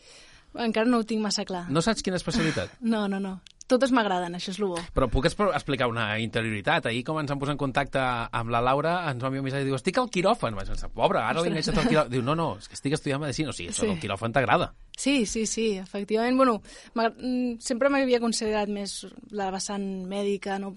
Encara 0.54 0.86
no 0.86 1.02
ho 1.02 1.08
tinc 1.08 1.22
massa 1.24 1.44
clar. 1.48 1.66
No 1.70 1.82
saps 1.82 2.04
quina 2.04 2.20
especialitat? 2.20 2.78
No, 2.94 3.08
no, 3.08 3.18
no 3.18 3.40
totes 3.70 3.92
m'agraden, 3.96 4.34
això 4.36 4.52
és 4.52 4.58
el 4.60 4.66
bo. 4.68 4.78
Però 4.94 5.08
puc 5.10 5.26
explicar 5.28 5.88
una 5.88 6.06
interioritat? 6.20 6.88
Ahir, 6.90 7.02
com 7.06 7.18
ens 7.20 7.30
vam 7.32 7.40
posar 7.40 7.54
en 7.54 7.60
contacte 7.60 8.00
amb 8.00 8.52
la 8.52 8.60
Laura, 8.64 8.96
ens 9.10 9.22
va 9.22 9.30
enviar 9.30 9.42
un 9.42 9.48
missatge 9.48 9.64
i 9.64 9.68
diu, 9.70 9.76
estic 9.78 10.00
al 10.00 10.10
quiròfan. 10.12 10.56
Vaig 10.58 10.70
pensar, 10.72 10.90
pobre, 10.94 11.22
ara 11.22 11.42
li 11.42 11.52
enganxat 11.52 11.80
al 11.80 11.88
quiròfan. 11.88 12.12
Diu, 12.12 12.24
no, 12.26 12.36
no, 12.38 12.48
és 12.60 12.68
que 12.68 12.76
estic 12.76 12.96
estudiant 12.98 13.22
medicina. 13.22 13.54
O 13.54 13.56
sigui, 13.56 13.70
això 13.72 13.86
sí. 13.86 13.90
del 13.90 14.02
quiròfan 14.02 14.36
t'agrada. 14.36 14.70
Sí, 14.96 15.16
sí, 15.30 15.46
sí, 15.50 15.66
efectivament. 15.80 16.36
Bueno, 16.40 16.58
mm, 16.94 17.56
sempre 17.64 17.90
m'havia 17.92 18.20
considerat 18.22 18.72
més 18.72 19.00
la 19.32 19.48
vessant 19.54 19.86
mèdica, 20.10 20.58
no? 20.60 20.74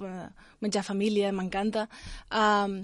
menjar 0.64 0.86
família, 0.88 1.34
m'encanta. 1.36 1.90
Um, 2.32 2.80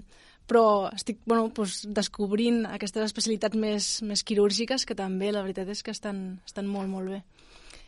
però 0.50 0.90
estic 0.92 1.22
bueno, 1.26 1.50
doncs, 1.56 1.84
descobrint 1.96 2.64
aquestes 2.70 3.06
especialitats 3.08 3.60
més, 3.60 3.90
més 4.06 4.24
quirúrgiques 4.28 4.86
que 4.86 4.98
també 4.98 5.32
la 5.32 5.44
veritat 5.46 5.70
és 5.72 5.84
que 5.84 5.94
estan, 5.96 6.24
estan 6.46 6.68
molt, 6.70 6.90
molt 6.92 7.16
bé. 7.16 7.22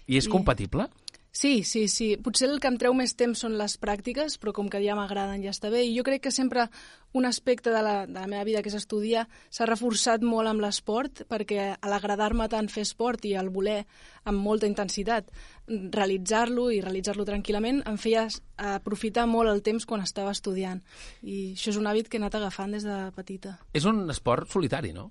I 0.07 0.19
és 0.21 0.29
I... 0.29 0.31
compatible? 0.31 0.87
Sí, 1.35 1.65
sí, 1.65 1.89
sí. 1.89 2.15
Potser 2.15 2.47
el 2.47 2.61
que 2.63 2.69
em 2.71 2.77
treu 2.79 2.93
més 2.95 3.11
temps 3.19 3.41
són 3.43 3.57
les 3.59 3.73
pràctiques, 3.75 4.37
però 4.39 4.53
com 4.55 4.69
que 4.71 4.79
ja 4.79 4.93
m'agraden 4.95 5.41
ja 5.43 5.51
està 5.51 5.67
bé. 5.67 5.81
I 5.83 5.91
jo 5.97 6.05
crec 6.07 6.21
que 6.23 6.31
sempre 6.31 6.69
un 7.11 7.27
aspecte 7.27 7.73
de 7.75 7.81
la, 7.83 7.95
de 8.07 8.15
la 8.15 8.29
meva 8.31 8.45
vida, 8.47 8.61
que 8.63 8.71
és 8.71 8.77
estudiar, 8.79 9.25
s'ha 9.51 9.67
reforçat 9.67 10.23
molt 10.23 10.47
amb 10.47 10.63
l'esport, 10.63 11.25
perquè 11.27 11.73
a 11.75 11.91
l'agradar-me 11.91 12.47
tant 12.47 12.71
fer 12.71 12.85
esport 12.87 13.27
i 13.27 13.33
el 13.35 13.51
voler 13.51 13.81
amb 14.23 14.39
molta 14.47 14.69
intensitat 14.71 15.27
realitzar-lo 15.67 16.69
i 16.71 16.79
realitzar-lo 16.79 17.27
tranquil·lament 17.27 17.83
em 17.83 17.99
feia 17.99 18.29
aprofitar 18.55 19.27
molt 19.27 19.51
el 19.51 19.59
temps 19.65 19.83
quan 19.83 20.07
estava 20.07 20.31
estudiant. 20.31 20.79
I 21.19 21.51
això 21.51 21.75
és 21.75 21.83
un 21.83 21.91
hàbit 21.91 22.07
que 22.07 22.15
he 22.15 22.23
anat 22.23 22.39
agafant 22.39 22.79
des 22.79 22.87
de 22.87 22.97
petita. 23.17 23.57
És 23.75 23.83
un 23.91 24.05
esport 24.07 24.47
solitari, 24.55 24.95
no? 24.95 25.09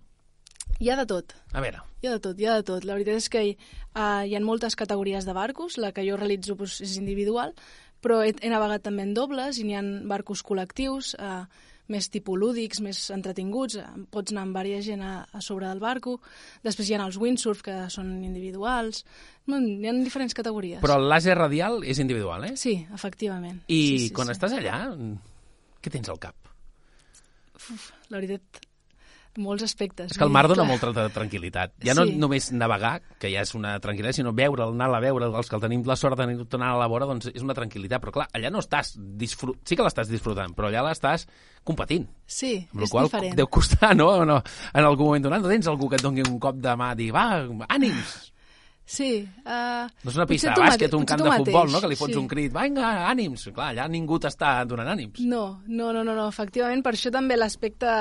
Hi 0.81 0.91
ha 0.91 0.97
de 0.99 1.07
tot. 1.09 1.35
A 1.53 1.63
veure. 1.65 1.83
Hi 2.03 2.09
ha 2.09 2.17
de 2.17 2.23
tot, 2.23 2.41
hi 2.41 2.49
ha 2.49 2.57
de 2.59 2.67
tot. 2.67 2.85
La 2.85 2.97
veritat 2.99 3.21
és 3.21 3.29
que 3.33 3.43
hi, 3.47 3.53
uh, 3.95 4.23
hi 4.27 4.35
ha 4.35 4.45
moltes 4.45 4.77
categories 4.77 5.27
de 5.29 5.37
barcos, 5.37 5.79
la 5.79 5.93
que 5.97 6.05
jo 6.07 6.19
realitzo 6.21 6.57
pues, 6.59 6.81
és 6.85 6.97
individual, 7.01 7.55
però 8.05 8.23
he, 8.25 8.35
he 8.35 8.51
navegat 8.53 8.85
també 8.85 9.07
en 9.07 9.15
dobles 9.17 9.61
i 9.61 9.65
n'hi 9.65 9.79
ha 9.79 9.85
barcos 10.11 10.43
col·lectius, 10.45 11.15
uh, 11.17 11.71
més 11.93 12.09
tipolúdics, 12.09 12.81
més 12.85 12.99
entretinguts, 13.13 13.77
pots 14.13 14.33
anar 14.33 14.47
amb 14.47 14.57
diversa 14.57 14.89
gent 14.89 15.05
a, 15.05 15.13
a 15.25 15.41
sobre 15.45 15.69
del 15.69 15.83
barco, 15.83 16.17
després 16.65 16.89
hi 16.89 16.97
ha 16.97 17.03
els 17.05 17.19
windsurf, 17.21 17.61
que 17.67 17.77
són 17.93 18.11
individuals, 18.25 19.03
no, 19.51 19.61
hi 19.61 19.91
ha 19.91 19.95
diferents 19.99 20.37
categories. 20.37 20.81
Però 20.85 20.97
el 21.01 21.09
láser 21.13 21.37
radial 21.37 21.83
és 21.85 22.01
individual, 22.01 22.49
eh? 22.49 22.55
Sí, 22.61 22.79
efectivament. 22.95 23.61
I 23.69 23.81
sí, 23.83 23.99
sí, 24.07 24.13
quan 24.17 24.33
sí. 24.33 24.37
estàs 24.39 24.57
allà, 24.57 24.79
què 25.85 25.93
tens 25.93 26.09
al 26.09 26.21
cap? 26.23 26.53
Uf, 27.61 27.91
la 28.09 28.19
veritat, 28.19 28.65
molts 29.39 29.63
aspectes. 29.67 30.13
És 30.13 30.19
que 30.19 30.25
el 30.25 30.31
mar 30.31 30.47
dona 30.49 30.65
molta 30.65 30.91
tranquil·litat. 31.15 31.73
Ja 31.85 31.95
no 31.95 32.05
Sí. 32.07 32.17
només 32.17 32.51
navegar, 32.53 33.01
que 33.19 33.31
ja 33.33 33.41
és 33.43 33.55
una 33.55 33.79
tranquil·litat, 33.81 34.13
sinó 34.21 34.33
veure'l, 34.33 34.73
anar 34.75 34.95
a 34.95 35.01
veure, 35.01 35.27
els 35.27 35.49
que 35.49 35.57
el 35.57 35.63
tenim 35.63 35.83
la 35.87 35.97
sort 35.97 36.19
d'anar 36.19 36.73
a 36.75 36.79
la 36.79 36.87
vora, 36.87 37.07
doncs 37.07 37.31
és 37.35 37.43
una 37.43 37.55
tranquil·litat. 37.55 38.01
Però 38.01 38.13
clar, 38.13 38.29
allà 38.33 38.51
no 38.51 38.59
estàs 38.61 38.95
disfrut... 38.97 39.59
Sí 39.65 39.77
que 39.77 39.83
l'estàs 39.83 40.09
disfrutant, 40.09 40.55
però 40.55 40.69
allà 40.69 40.83
l'estàs 40.89 41.27
competint. 41.65 42.07
Sí, 42.27 42.69
Amb 42.73 42.83
és 42.85 42.91
qual 42.91 43.05
diferent. 43.07 43.35
deu 43.37 43.47
costar, 43.49 43.95
no? 43.97 44.25
no? 44.25 44.43
En 44.75 44.85
algun 44.85 45.07
moment 45.07 45.25
donat 45.25 45.43
no 45.43 45.49
tens 45.49 45.67
algú 45.67 45.89
que 45.89 45.97
et 45.97 46.03
doni 46.03 46.23
un 46.29 46.39
cop 46.39 46.57
de 46.57 46.75
mà 46.77 46.93
i 46.93 46.97
dir, 46.97 47.13
va, 47.13 47.45
ànims! 47.69 48.33
Sí. 48.85 49.25
Uh, 49.41 49.89
no 50.05 50.13
és 50.13 50.17
una 50.19 50.27
pista 50.29 50.53
de 50.53 50.61
bàsquet, 50.61 50.93
un 50.97 51.07
camp 51.09 51.23
de 51.25 51.31
futbol, 51.41 51.71
no? 51.73 51.81
que 51.81 51.89
li 51.89 51.97
fots 51.97 52.13
sí. 52.13 52.19
un 52.21 52.27
crit, 52.29 52.53
vinga, 52.53 52.91
ànims. 53.09 53.47
Clar, 53.49 53.71
allà 53.73 53.87
ningú 53.89 54.19
t'està 54.21 54.53
donant 54.69 54.91
ànims. 54.93 55.23
No, 55.25 55.45
no, 55.67 55.89
no, 55.97 56.03
no, 56.05 56.13
no, 56.13 56.27
efectivament, 56.29 56.85
per 56.85 56.93
això 56.93 57.13
també 57.15 57.39
l'aspecte 57.39 57.95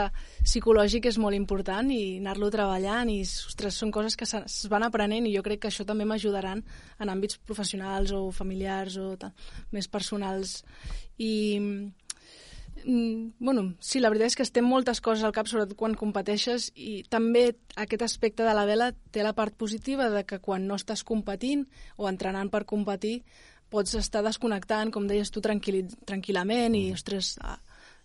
psicològic 0.43 1.07
és 1.13 1.19
molt 1.23 1.39
important 1.39 1.87
i 1.95 2.01
anar-lo 2.19 2.51
treballant 2.51 3.13
i, 3.13 3.21
ostres, 3.23 3.79
són 3.79 3.95
coses 3.95 4.19
que 4.19 4.27
es 4.27 4.59
van 4.71 4.83
aprenent 4.83 5.29
i 5.29 5.33
jo 5.37 5.45
crec 5.45 5.63
que 5.63 5.71
això 5.71 5.87
també 5.87 6.07
m'ajudaran 6.09 6.63
en 6.99 7.13
àmbits 7.15 7.39
professionals 7.47 8.11
o 8.11 8.25
familiars 8.35 8.99
o 8.99 9.13
tal, 9.19 9.31
més 9.71 9.87
personals. 9.87 10.59
I, 11.21 11.31
bueno, 12.85 13.73
sí, 13.79 13.99
la 13.99 14.09
veritat 14.11 14.31
és 14.31 14.37
que 14.37 14.45
estem 14.45 14.65
moltes 14.67 15.01
coses 15.03 15.23
al 15.23 15.33
cap, 15.35 15.47
sobretot 15.49 15.77
quan 15.79 15.95
competeixes, 15.99 16.71
i 16.75 17.03
també 17.09 17.53
aquest 17.79 18.05
aspecte 18.05 18.45
de 18.45 18.53
la 18.55 18.65
vela 18.69 18.91
té 19.11 19.23
la 19.23 19.35
part 19.37 19.55
positiva 19.55 20.09
de 20.13 20.25
que 20.27 20.39
quan 20.43 20.67
no 20.67 20.77
estàs 20.79 21.03
competint 21.07 21.65
o 21.97 22.09
entrenant 22.09 22.51
per 22.53 22.65
competir, 22.69 23.21
pots 23.73 23.95
estar 23.97 24.23
desconnectant, 24.25 24.91
com 24.93 25.07
deies 25.09 25.31
tu, 25.33 25.41
tranquil·lament, 25.41 26.75
i, 26.77 26.89
mm. 26.91 26.97
ostres, 26.99 27.35
ah, 27.41 27.57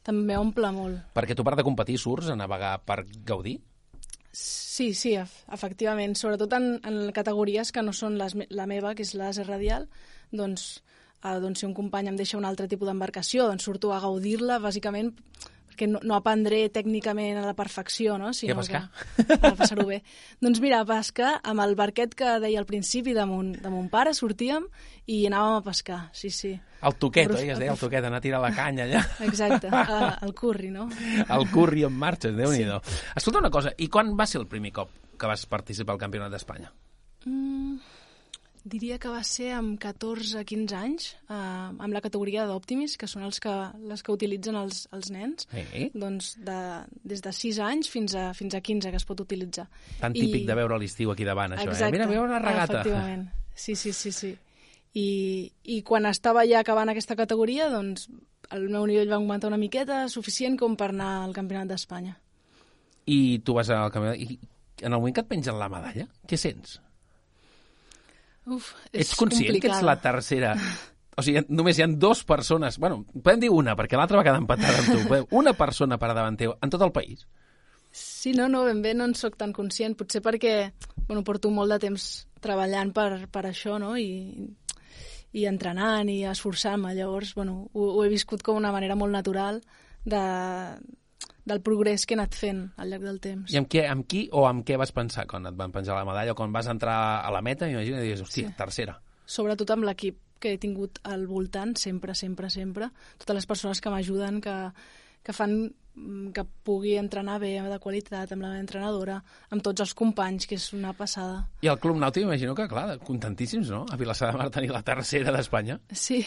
també 0.07 0.39
omple 0.41 0.71
molt. 0.73 1.03
Perquè 1.17 1.37
tu, 1.37 1.45
part 1.45 1.59
de 1.61 1.67
competir, 1.67 1.99
surts 2.01 2.31
a 2.33 2.39
navegar 2.39 2.79
per 2.89 3.03
gaudir? 3.29 3.59
Sí, 4.33 4.93
sí, 4.95 5.15
efectivament. 5.19 6.15
Sobretot 6.17 6.53
en, 6.57 6.69
en 6.87 6.99
categories 7.17 7.73
que 7.75 7.83
no 7.83 7.93
són 7.97 8.17
les, 8.21 8.37
la 8.55 8.69
meva, 8.71 8.95
que 8.95 9.05
és 9.05 9.15
l'AS 9.19 9.43
radial, 9.49 9.89
doncs 10.31 10.79
eh, 11.25 11.39
doncs, 11.43 11.61
si 11.61 11.69
un 11.69 11.77
company 11.77 12.11
em 12.11 12.19
deixa 12.19 12.39
un 12.39 12.47
altre 12.49 12.69
tipus 12.69 12.89
d'embarcació, 12.91 13.47
doncs 13.51 13.69
surto 13.69 13.93
a 13.95 14.03
gaudir-la, 14.05 14.61
bàsicament 14.63 15.15
perquè 15.79 15.87
no, 15.87 16.01
no 16.03 16.17
aprendré 16.19 16.67
tècnicament 16.75 17.39
a 17.39 17.45
la 17.47 17.55
perfecció, 17.55 18.17
no? 18.19 18.33
Sinó 18.35 18.51
I 18.51 18.55
a 18.57 18.59
pescar? 18.59 18.81
Que, 19.15 19.39
a 19.39 19.55
passar-ho 19.55 19.87
bé. 19.87 20.01
doncs 20.43 20.59
mira, 20.61 20.81
a 20.83 20.89
pescar, 20.89 21.37
amb 21.47 21.63
el 21.63 21.77
barquet 21.79 22.17
que 22.19 22.39
deia 22.43 22.59
al 22.59 22.67
principi 22.67 23.15
de 23.15 23.25
mon, 23.31 23.53
de 23.55 23.71
mon 23.71 23.87
pare, 23.93 24.13
sortíem 24.17 24.67
i 25.07 25.21
anàvem 25.29 25.61
a 25.61 25.63
pescar, 25.63 26.01
sí, 26.13 26.33
sí. 26.35 26.57
El 26.83 26.99
toquet, 26.99 27.31
oi? 27.31 27.53
Es 27.55 27.63
deia 27.63 27.75
el 27.75 27.79
toquet, 27.79 28.03
anar 28.05 28.19
a 28.19 28.25
tirar 28.25 28.43
la 28.43 28.51
canya 28.55 28.89
allà. 28.89 29.05
Exacte, 29.29 29.71
a, 29.71 30.19
el 30.27 30.35
curri, 30.35 30.73
no? 30.75 30.89
El 31.39 31.47
curri 31.55 31.87
en 31.87 31.95
marxa, 31.95 32.33
déu 32.35 32.51
nhi 32.55 32.67
sí. 32.67 32.99
Escolta 33.19 33.43
una 33.45 33.53
cosa, 33.55 33.75
i 33.79 33.89
quan 33.93 34.17
va 34.19 34.27
ser 34.27 34.43
el 34.43 34.51
primer 34.51 34.75
cop 34.75 34.91
que 35.19 35.31
vas 35.31 35.47
participar 35.51 35.95
al 35.95 36.03
Campionat 36.03 36.35
d'Espanya? 36.35 36.71
Mm, 37.27 37.79
Diria 38.69 38.99
que 39.01 39.09
va 39.09 39.23
ser 39.25 39.53
amb 39.57 39.79
14-15 39.81 40.75
anys, 40.77 41.07
eh, 41.31 41.37
amb 41.37 41.95
la 41.95 42.03
categoria 42.05 42.45
d'Optimis, 42.49 42.97
que 43.01 43.09
són 43.09 43.25
els 43.25 43.41
que, 43.41 43.53
les 43.89 44.03
que 44.05 44.13
utilitzen 44.13 44.59
els, 44.61 44.83
els 44.93 45.09
nens, 45.15 45.47
eh? 45.57 45.89
doncs 45.95 46.35
de, 46.45 46.59
des 47.13 47.23
de 47.25 47.33
6 47.33 47.61
anys 47.65 47.89
fins 47.93 48.17
a, 48.19 48.27
fins 48.37 48.59
a 48.59 48.61
15 48.65 48.93
que 48.93 49.01
es 49.01 49.07
pot 49.09 49.23
utilitzar. 49.25 49.69
Tan 50.03 50.17
típic 50.17 50.43
I... 50.43 50.49
de 50.51 50.59
veure 50.59 50.81
l'estiu 50.83 51.15
aquí 51.15 51.25
davant, 51.29 51.57
això, 51.57 51.71
Exacte, 51.71 51.89
eh? 51.89 51.97
Mira, 51.97 52.11
mira 52.11 52.27
una 52.27 52.43
regata. 52.43 52.83
Efectivament, 52.83 53.29
sí, 53.55 53.77
sí, 53.79 53.95
sí, 53.97 54.13
sí. 54.13 54.35
I, 54.99 55.09
I 55.77 55.81
quan 55.87 56.09
estava 56.11 56.45
ja 56.49 56.61
acabant 56.61 56.93
aquesta 56.93 57.17
categoria, 57.17 57.71
doncs 57.73 58.09
el 58.57 58.69
meu 58.73 58.85
nivell 58.89 59.13
va 59.13 59.21
augmentar 59.21 59.49
una 59.53 59.61
miqueta, 59.61 60.05
suficient 60.13 60.59
com 60.61 60.77
per 60.77 60.91
anar 60.93 61.15
al 61.23 61.35
Campionat 61.37 61.73
d'Espanya. 61.73 62.19
I 63.09 63.41
tu 63.45 63.57
vas 63.57 63.73
al 63.73 63.93
Campionat... 63.95 64.21
I 64.21 64.39
en 64.79 64.93
el 64.93 65.01
moment 65.01 65.15
que 65.15 65.25
et 65.25 65.31
pengen 65.31 65.57
la 65.59 65.67
medalla, 65.73 66.05
què 66.29 66.37
sents? 66.39 66.77
Uf, 68.49 68.73
és 68.93 69.03
ets 69.07 69.17
conscient 69.19 69.51
complicada. 69.51 69.61
que 69.61 69.75
ets 69.77 69.87
la 69.87 69.99
tercera 70.01 70.55
o 71.19 71.23
sigui, 71.27 71.43
només 71.51 71.79
hi 71.79 71.83
ha 71.83 71.89
dues 71.91 72.23
persones, 72.27 72.77
bueno, 72.79 73.01
podem 73.25 73.41
dir 73.43 73.51
una, 73.51 73.75
perquè 73.79 73.99
l'altra 73.99 74.21
va 74.21 74.27
quedar 74.27 74.39
empatada 74.39 74.85
amb 74.85 74.93
tu, 74.95 75.19
una 75.41 75.53
persona 75.59 75.99
per 75.99 76.13
davant 76.15 76.39
teu 76.39 76.55
en 76.63 76.71
tot 76.71 76.85
el 76.87 76.95
país. 76.95 77.27
Sí, 77.91 78.35
no, 78.37 78.47
no, 78.53 78.63
ben 78.69 78.83
bé 78.85 78.93
no 78.95 79.09
en 79.09 79.17
sóc 79.19 79.35
tan 79.41 79.53
conscient, 79.57 79.97
potser 79.99 80.23
perquè 80.23 80.55
bueno, 81.09 81.25
porto 81.27 81.51
molt 81.51 81.75
de 81.75 81.81
temps 81.89 82.05
treballant 82.45 82.93
per, 82.95 83.27
per 83.33 83.49
això, 83.49 83.81
no?, 83.83 83.97
i, 83.99 84.47
i 85.35 85.47
entrenant 85.51 86.09
i 86.13 86.21
esforçant-me, 86.29 86.95
llavors, 86.95 87.35
bueno, 87.35 87.65
ho, 87.73 87.91
ho 87.97 88.05
he 88.05 88.13
viscut 88.13 88.45
com 88.47 88.61
una 88.61 88.71
manera 88.75 88.95
molt 88.95 89.17
natural 89.17 89.59
de, 90.07 90.23
del 91.49 91.63
progrés 91.65 92.05
que 92.07 92.15
he 92.15 92.19
anat 92.19 92.37
fent 92.37 92.63
al 92.77 92.93
llarg 92.93 93.09
del 93.09 93.21
temps. 93.25 93.51
I 93.53 93.59
amb, 93.61 93.69
què, 93.73 93.85
amb 93.89 94.07
qui 94.09 94.27
o 94.33 94.45
amb 94.49 94.65
què 94.69 94.79
vas 94.81 94.93
pensar 94.95 95.27
quan 95.31 95.49
et 95.49 95.57
van 95.59 95.75
penjar 95.75 95.97
la 95.99 96.07
medalla 96.09 96.37
o 96.37 96.39
quan 96.39 96.55
vas 96.55 96.69
entrar 96.71 96.99
a 97.25 97.35
la 97.35 97.43
meta, 97.43 97.67
m'imagino, 97.67 98.03
i 98.03 98.11
dius, 98.11 98.25
hòstia, 98.27 98.53
sí. 98.53 98.59
tercera. 98.59 98.99
Sobretot 99.29 99.75
amb 99.75 99.89
l'equip 99.89 100.23
que 100.39 100.55
he 100.55 100.61
tingut 100.61 101.01
al 101.09 101.27
voltant, 101.27 101.75
sempre, 101.77 102.15
sempre, 102.15 102.51
sempre. 102.51 102.89
Totes 103.19 103.41
les 103.41 103.47
persones 103.51 103.83
que 103.83 103.93
m'ajuden, 103.93 104.41
que, 104.41 104.55
que 105.27 105.35
fan 105.35 105.55
mm, 105.67 106.31
que 106.37 106.45
pugui 106.65 106.95
entrenar 107.01 107.39
bé, 107.43 107.57
de 107.61 107.81
qualitat, 107.83 108.33
amb 108.33 108.45
la 108.45 108.53
meva 108.53 108.63
entrenadora, 108.63 109.19
amb 109.51 109.65
tots 109.65 109.85
els 109.85 109.95
companys, 109.99 110.47
que 110.49 110.59
és 110.59 110.69
una 110.77 110.95
passada. 110.97 111.43
I 111.67 111.73
el 111.73 111.81
Club 111.83 111.99
Nàutic, 112.01 112.29
imagino 112.29 112.55
que, 112.59 112.69
clar, 112.71 113.01
contentíssims, 113.05 113.73
no? 113.75 113.85
A 113.91 113.99
Vilassar 114.01 114.33
de 114.33 114.41
Mar 114.41 114.49
tenir 114.55 114.71
la 114.75 114.85
tercera 114.87 115.35
d'Espanya. 115.35 115.81
Sí, 115.91 116.23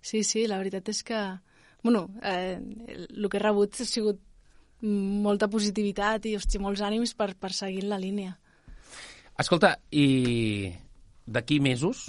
sí, 0.00 0.22
sí, 0.22 0.46
la 0.46 0.62
veritat 0.62 0.94
és 0.94 1.02
que... 1.06 1.26
Bueno, 1.82 2.08
eh, 2.24 2.58
el 2.88 3.28
que 3.30 3.38
he 3.38 3.42
rebut 3.42 3.76
ha 3.78 3.84
sigut 3.86 4.22
molta 4.82 5.48
positivitat 5.48 6.26
i 6.28 6.36
hosti, 6.36 6.60
molts 6.62 6.82
ànims 6.84 7.14
per, 7.16 7.32
per 7.40 7.52
seguir 7.56 7.86
la 7.88 7.98
línia. 8.00 8.36
Escolta, 9.38 9.74
i 9.92 10.72
d'aquí 11.26 11.60
mesos 11.60 12.06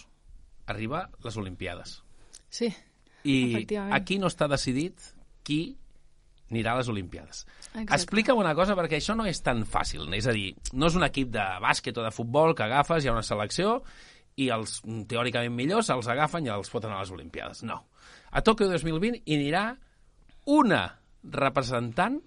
arriba 0.68 1.08
les 1.24 1.38
Olimpiades. 1.40 2.02
Sí, 2.50 2.70
I 3.24 3.38
efectivament. 3.52 3.96
aquí 3.96 4.20
no 4.20 4.30
està 4.32 4.48
decidit 4.52 5.12
qui 5.48 5.78
anirà 6.52 6.74
a 6.74 6.82
les 6.82 6.92
Olimpiades. 6.92 7.46
Exacte. 7.74 7.96
Explica'm 7.98 8.40
una 8.40 8.54
cosa, 8.56 8.76
perquè 8.76 9.00
això 9.02 9.16
no 9.18 9.26
és 9.28 9.42
tan 9.44 9.66
fàcil. 9.68 10.08
És 10.16 10.28
a 10.28 10.36
dir, 10.36 10.54
no 10.74 10.88
és 10.88 10.96
un 10.96 11.04
equip 11.08 11.32
de 11.34 11.44
bàsquet 11.64 11.98
o 12.00 12.06
de 12.06 12.14
futbol 12.16 12.56
que 12.56 12.64
agafes, 12.68 13.04
hi 13.04 13.12
ha 13.12 13.16
una 13.16 13.26
selecció 13.26 13.82
i 14.38 14.50
els 14.54 14.80
teòricament 15.10 15.56
millors 15.56 15.90
els 15.92 16.08
agafen 16.08 16.46
i 16.46 16.54
els 16.54 16.70
foten 16.72 16.94
a 16.94 17.02
les 17.02 17.12
Olimpiades. 17.12 17.64
No. 17.68 17.82
A 18.32 18.44
Tòquio 18.46 18.70
2020 18.72 19.24
hi 19.26 19.38
anirà 19.40 19.66
una 20.54 20.84
representant 21.24 22.22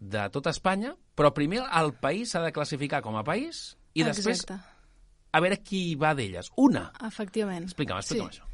de 0.00 0.28
tota 0.34 0.52
Espanya, 0.54 0.94
però 1.14 1.32
primer 1.34 1.62
el 1.64 1.94
país 2.00 2.34
s'ha 2.34 2.42
de 2.44 2.52
classificar 2.52 3.02
com 3.02 3.16
a 3.16 3.24
país 3.24 3.76
i 3.94 4.02
Exacte. 4.02 4.14
després 4.14 4.46
a 5.34 5.40
veure 5.42 5.58
qui 5.66 5.94
va 5.98 6.14
d'elles. 6.14 6.50
Una. 6.56 6.88
Efectivament. 7.02 7.64
Explica'm, 7.66 8.02
explica'm 8.02 8.30
sí. 8.30 8.38
això. 8.38 8.50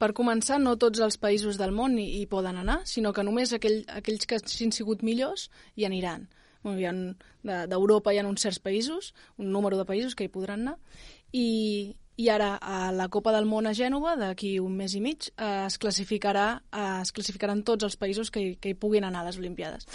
Per 0.00 0.14
començar, 0.16 0.56
no 0.62 0.78
tots 0.80 1.02
els 1.04 1.18
països 1.20 1.58
del 1.60 1.74
món 1.76 1.98
hi, 2.00 2.06
hi 2.20 2.26
poden 2.30 2.56
anar, 2.62 2.78
sinó 2.88 3.12
que 3.12 3.24
només 3.26 3.52
aquell, 3.52 3.82
aquells 3.92 4.28
que 4.28 4.38
hagin 4.38 4.70
sigut 4.72 5.02
millors 5.04 5.50
hi 5.76 5.84
aniran. 5.88 6.28
Hi 6.64 6.86
D'Europa 7.42 8.12
hi 8.12 8.20
ha 8.20 8.24
uns 8.28 8.44
certs 8.44 8.60
països, 8.60 9.10
un 9.40 9.50
número 9.52 9.76
de 9.80 9.84
països 9.88 10.14
que 10.14 10.24
hi 10.24 10.32
podran 10.32 10.62
anar, 10.64 10.76
i, 11.32 11.96
i 12.20 12.28
ara 12.32 12.54
a 12.60 12.90
la 12.92 13.08
Copa 13.12 13.32
del 13.32 13.48
Món 13.48 13.68
a 13.68 13.74
Gènova, 13.76 14.16
d'aquí 14.20 14.54
un 14.60 14.76
mes 14.76 14.94
i 14.96 15.00
mig, 15.04 15.30
eh, 15.36 15.66
es, 15.66 15.78
classificarà, 15.80 16.48
eh, 16.72 16.88
es 17.02 17.12
classificaran 17.16 17.64
tots 17.64 17.88
els 17.88 17.96
països 18.00 18.32
que, 18.32 18.54
que 18.60 18.72
hi 18.72 18.78
puguin 18.78 19.08
anar 19.08 19.24
a 19.24 19.30
les 19.30 19.40
Olimpiades. 19.40 19.88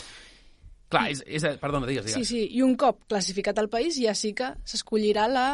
Clar, 0.93 1.07
és, 1.11 1.23
és, 1.25 1.45
perdona, 1.61 1.87
digues, 1.89 2.05
digues. 2.05 2.19
Sí, 2.19 2.25
sí, 2.29 2.57
i 2.57 2.61
un 2.65 2.75
cop 2.79 3.05
classificat 3.09 3.57
al 3.61 3.71
país 3.73 3.97
ja 3.97 4.13
sí 4.17 4.35
que 4.37 4.53
s'escollirà 4.67 5.27
la 5.31 5.47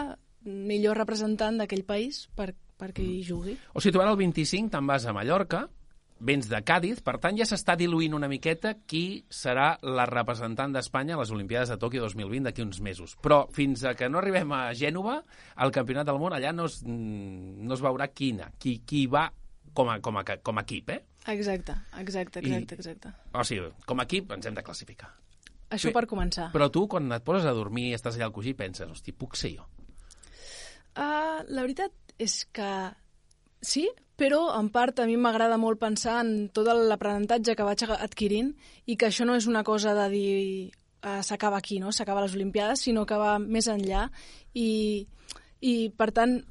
millor 0.44 0.98
representant 1.00 1.60
d'aquell 1.62 1.86
país 1.88 2.26
per, 2.36 2.52
perquè 2.82 3.06
hi 3.06 3.22
jugui. 3.26 3.56
O 3.74 3.84
sigui, 3.84 3.96
tu 3.96 4.02
ara 4.04 4.12
el 4.12 4.20
25 4.20 4.74
te'n 4.74 4.90
vas 4.90 5.06
a 5.06 5.14
Mallorca, 5.16 5.68
vens 6.22 6.48
de 6.50 6.60
Càdiz, 6.66 7.02
per 7.06 7.16
tant 7.22 7.38
ja 7.38 7.48
s'està 7.50 7.76
diluint 7.78 8.14
una 8.14 8.30
miqueta 8.30 8.76
qui 8.90 9.24
serà 9.34 9.74
la 9.82 10.06
representant 10.10 10.74
d'Espanya 10.74 11.16
a 11.18 11.22
les 11.22 11.32
Olimpiades 11.34 11.72
de 11.74 11.80
Tòquio 11.82 12.04
2020 12.06 12.50
d'aquí 12.50 12.66
uns 12.66 12.82
mesos. 12.86 13.16
Però 13.22 13.44
fins 13.54 13.86
a 13.86 13.96
que 13.98 14.10
no 14.10 14.22
arribem 14.22 14.52
a 14.54 14.64
Gènova, 14.78 15.22
al 15.56 15.74
Campionat 15.74 16.10
del 16.10 16.20
Món, 16.22 16.36
allà 16.38 16.54
no 16.54 16.68
es, 16.70 16.82
no 16.86 17.74
es 17.78 17.82
veurà 17.82 18.12
quina, 18.14 18.52
qui, 18.62 18.80
qui 18.86 19.08
va 19.10 19.30
com 19.74 19.90
a, 19.90 19.98
com 20.04 20.20
a, 20.20 20.26
com 20.44 20.62
a 20.62 20.66
equip, 20.68 20.94
eh? 20.94 21.02
Exacte, 21.30 21.76
exacte, 22.00 22.42
exacte, 22.42 22.76
exacte. 22.80 23.12
O 23.38 23.44
sigui, 23.46 23.70
com 23.86 24.02
a 24.02 24.08
equip 24.08 24.32
ens 24.34 24.48
hem 24.50 24.58
de 24.58 24.64
classificar. 24.66 25.12
Això 25.72 25.92
Bé, 25.92 25.96
per 25.96 26.08
començar. 26.10 26.50
Però 26.56 26.68
tu, 26.74 26.88
quan 26.92 27.12
et 27.16 27.24
poses 27.24 27.46
a 27.48 27.54
dormir, 27.56 27.92
estàs 27.96 28.18
allà 28.18 28.28
al 28.28 28.36
cosí, 28.36 28.56
penses, 28.58 28.90
hosti, 28.90 29.14
puc 29.16 29.38
ser 29.40 29.54
jo? 29.56 29.68
Uh, 30.92 31.40
la 31.48 31.64
veritat 31.64 31.94
és 32.20 32.42
que 32.52 32.72
sí, 33.64 33.86
però 34.20 34.42
en 34.58 34.68
part 34.74 35.00
a 35.00 35.08
mi 35.08 35.16
m'agrada 35.18 35.58
molt 35.62 35.80
pensar 35.80 36.20
en 36.26 36.50
tot 36.54 36.68
l'aprenentatge 36.68 37.56
que 37.56 37.66
vaig 37.66 37.86
adquirint 37.96 38.52
i 38.86 38.98
que 38.98 39.08
això 39.08 39.26
no 39.26 39.38
és 39.40 39.48
una 39.48 39.64
cosa 39.64 39.96
de 39.98 40.10
dir 40.12 40.34
uh, 41.06 41.22
s'acaba 41.24 41.62
aquí, 41.62 41.80
no? 41.80 41.94
s'acaba 41.96 42.26
les 42.26 42.36
Olimpiades, 42.36 42.84
sinó 42.84 43.06
que 43.06 43.18
va 43.18 43.38
més 43.40 43.70
enllà 43.72 44.10
i, 44.54 45.08
i 45.62 45.76
per 45.98 46.12
tant, 46.12 46.42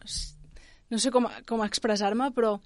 no 0.90 0.98
sé 0.98 1.12
com, 1.12 1.28
com 1.46 1.66
expressar-me, 1.66 2.30
però 2.32 2.56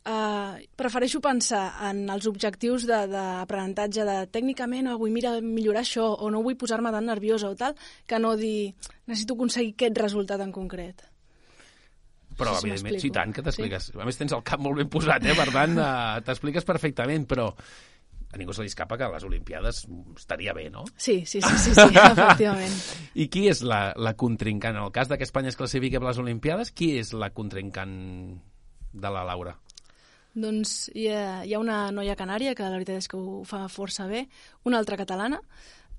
Uh, 0.00 0.56
prefereixo 0.80 1.20
pensar 1.20 1.74
en 1.90 2.06
els 2.08 2.24
objectius 2.24 2.86
d'aprenentatge 2.88 4.00
de, 4.00 4.06
de, 4.08 4.14
de 4.24 4.32
tècnicament 4.32 4.88
oh, 4.88 4.94
vull 4.96 5.12
mira, 5.12 5.34
millorar 5.44 5.82
això 5.84 6.06
o 6.24 6.30
no 6.32 6.40
vull 6.40 6.56
posar-me 6.56 6.88
tan 6.94 7.04
nerviosa 7.04 7.50
o 7.52 7.56
tal, 7.58 7.76
que 8.08 8.16
no 8.18 8.32
dir 8.40 8.72
necessito 9.04 9.36
aconseguir 9.36 9.74
aquest 9.76 10.00
resultat 10.00 10.40
en 10.40 10.54
concret. 10.56 11.04
Però, 12.40 12.56
sí, 12.56 12.70
evidentment, 12.70 12.96
sí, 13.02 13.12
tant 13.12 13.36
que 13.36 13.44
t'expliques. 13.44 13.90
Sí? 13.90 14.00
A 14.00 14.08
més, 14.08 14.16
tens 14.16 14.32
el 14.32 14.42
cap 14.46 14.64
molt 14.64 14.80
ben 14.80 14.88
posat, 14.88 15.28
eh? 15.28 15.36
per 15.36 15.50
tant, 15.52 15.76
uh, 15.76 16.24
t'expliques 16.24 16.64
perfectament, 16.64 17.28
però 17.28 17.50
a 18.30 18.38
ningú 18.38 18.54
se 18.56 18.64
li 18.64 18.70
escapa 18.70 18.96
que 18.96 19.04
a 19.04 19.10
les 19.12 19.24
Olimpiades 19.26 19.82
estaria 20.16 20.54
bé, 20.56 20.68
no? 20.70 20.84
Sí, 20.96 21.26
sí, 21.26 21.42
sí, 21.42 21.56
sí, 21.58 21.74
sí 21.74 21.88
efectivament. 21.90 22.76
I 23.22 23.26
qui 23.28 23.48
és 23.50 23.60
la, 23.66 23.90
la 23.98 24.14
contrincant? 24.16 24.78
En 24.78 24.86
el 24.86 24.94
cas 24.94 25.10
de 25.10 25.18
que 25.18 25.26
Espanya 25.26 25.50
es 25.50 25.58
classifiqui 25.58 25.98
per 25.98 26.08
les 26.08 26.22
Olimpiades, 26.22 26.70
qui 26.72 26.94
és 27.00 27.12
la 27.12 27.32
contrincant 27.34 27.98
de 28.92 29.10
la 29.10 29.26
Laura? 29.26 29.58
Doncs 30.34 30.90
hi 30.94 31.08
ha, 31.10 31.42
hi 31.42 31.54
ha 31.54 31.60
una 31.62 31.90
noia 31.90 32.14
canària, 32.18 32.54
que 32.54 32.62
la 32.62 32.76
veritat 32.78 33.00
és 33.02 33.10
que 33.10 33.18
ho 33.18 33.42
fa 33.48 33.64
força 33.68 34.06
bé, 34.06 34.26
una 34.64 34.78
altra 34.78 34.98
catalana 35.00 35.40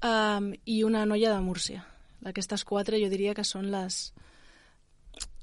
um, 0.03 0.51
i 0.65 0.83
una 0.87 1.05
noia 1.05 1.33
de 1.33 1.41
Múrcia. 1.43 1.83
Aquestes 2.23 2.63
quatre 2.63 2.99
jo 3.01 3.09
diria 3.11 3.35
que 3.35 3.43
són 3.43 3.67
les, 3.73 4.11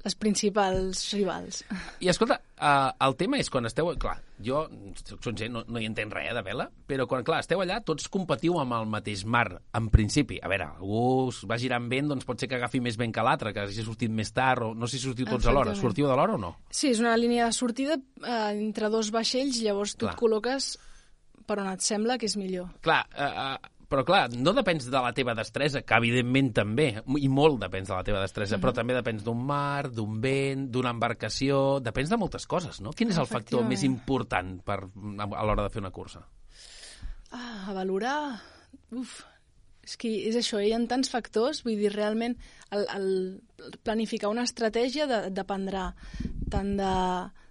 les 0.05 0.15
principals 0.15 1.01
rivals. 1.11 1.63
I 1.99 2.09
escolta, 2.11 2.39
uh, 2.55 2.91
el 3.05 3.15
tema 3.19 3.39
és 3.41 3.49
quan 3.51 3.67
esteu... 3.67 3.89
Clar, 3.99 4.15
jo 4.45 4.61
gent, 4.95 5.51
no, 5.51 5.65
no 5.67 5.81
hi 5.81 5.87
entenc 5.89 6.13
res 6.15 6.29
eh, 6.31 6.35
de 6.37 6.43
vela, 6.45 6.69
però 6.87 7.03
quan, 7.09 7.25
clar, 7.27 7.41
esteu 7.43 7.59
allà, 7.59 7.81
tots 7.85 8.07
competiu 8.11 8.55
amb 8.61 8.77
el 8.77 8.87
mateix 8.91 9.25
mar, 9.27 9.47
en 9.75 9.89
principi. 9.91 10.39
A 10.39 10.51
veure, 10.51 10.69
algú 10.79 11.31
va 11.49 11.59
girant 11.59 11.89
vent, 11.91 12.13
doncs 12.13 12.27
pot 12.27 12.39
ser 12.39 12.47
que 12.51 12.59
agafi 12.59 12.79
més 12.83 12.99
vent 12.99 13.13
que 13.15 13.25
l'altre, 13.25 13.51
que 13.55 13.65
hagi 13.65 13.83
sortit 13.83 14.13
més 14.13 14.31
tard, 14.35 14.69
o 14.69 14.71
no 14.73 14.87
sé 14.87 14.97
si 14.97 15.09
sortiu 15.09 15.27
tots 15.27 15.49
alhora. 15.51 15.75
Sortiu 15.79 16.07
de 16.07 16.15
l'hora 16.15 16.37
o 16.37 16.41
no? 16.41 16.53
Sí, 16.71 16.93
és 16.93 17.03
una 17.03 17.17
línia 17.19 17.49
de 17.49 17.57
sortida 17.57 17.99
eh, 17.99 18.37
entre 18.53 18.91
dos 18.93 19.11
vaixells, 19.15 19.59
llavors 19.65 19.97
tu 19.97 20.07
Clar. 20.07 20.15
et 20.15 20.23
col·loques 20.23 20.71
per 21.49 21.59
on 21.59 21.73
et 21.73 21.83
sembla 21.83 22.19
que 22.21 22.29
és 22.29 22.37
millor. 22.39 22.69
Clar, 22.85 23.01
uh, 23.17 23.57
uh, 23.57 23.78
però 23.89 24.03
clar, 24.05 24.27
no 24.37 24.53
depens 24.53 24.85
de 24.85 24.99
la 25.01 25.11
teva 25.17 25.33
destresa, 25.37 25.81
que 25.81 25.97
evidentment 25.97 26.51
també, 26.53 26.89
i 27.17 27.29
molt 27.31 27.59
depens 27.63 27.89
de 27.89 27.95
la 27.95 28.03
teva 28.05 28.21
destresa, 28.21 28.57
Mhm. 28.57 28.63
però 28.63 28.73
també 28.73 28.93
depens 28.93 29.23
d'un 29.25 29.41
mar, 29.45 29.89
d'un 29.89 30.19
vent, 30.21 30.69
d'una 30.69 30.91
embarcació, 30.91 31.79
depens 31.81 32.09
de 32.09 32.17
moltes 32.17 32.45
coses, 32.45 32.81
no? 32.81 32.93
Quin 32.93 33.09
és 33.09 33.17
el 33.17 33.25
factor 33.25 33.65
més 33.65 33.83
important 33.83 34.61
per, 34.63 34.83
a 34.85 35.43
l'hora 35.43 35.63
de 35.63 35.69
fer 35.69 35.81
una 35.81 35.91
cursa? 35.91 36.21
Ah, 37.31 37.65
a 37.69 37.73
valorar... 37.73 38.41
Uf, 38.91 39.23
és 39.83 39.97
que 39.97 40.09
és 40.29 40.35
això, 40.37 40.59
hi 40.61 40.71
ha 40.73 40.79
tants 40.87 41.09
factors, 41.09 41.63
vull 41.65 41.77
dir, 41.77 41.91
realment, 41.93 42.35
el, 42.71 42.85
el 42.95 43.77
planificar 43.83 44.29
una 44.29 44.43
estratègia 44.43 45.07
de, 45.09 45.29
dependrà 45.33 45.95
tant 46.49 46.75
de, 46.77 46.93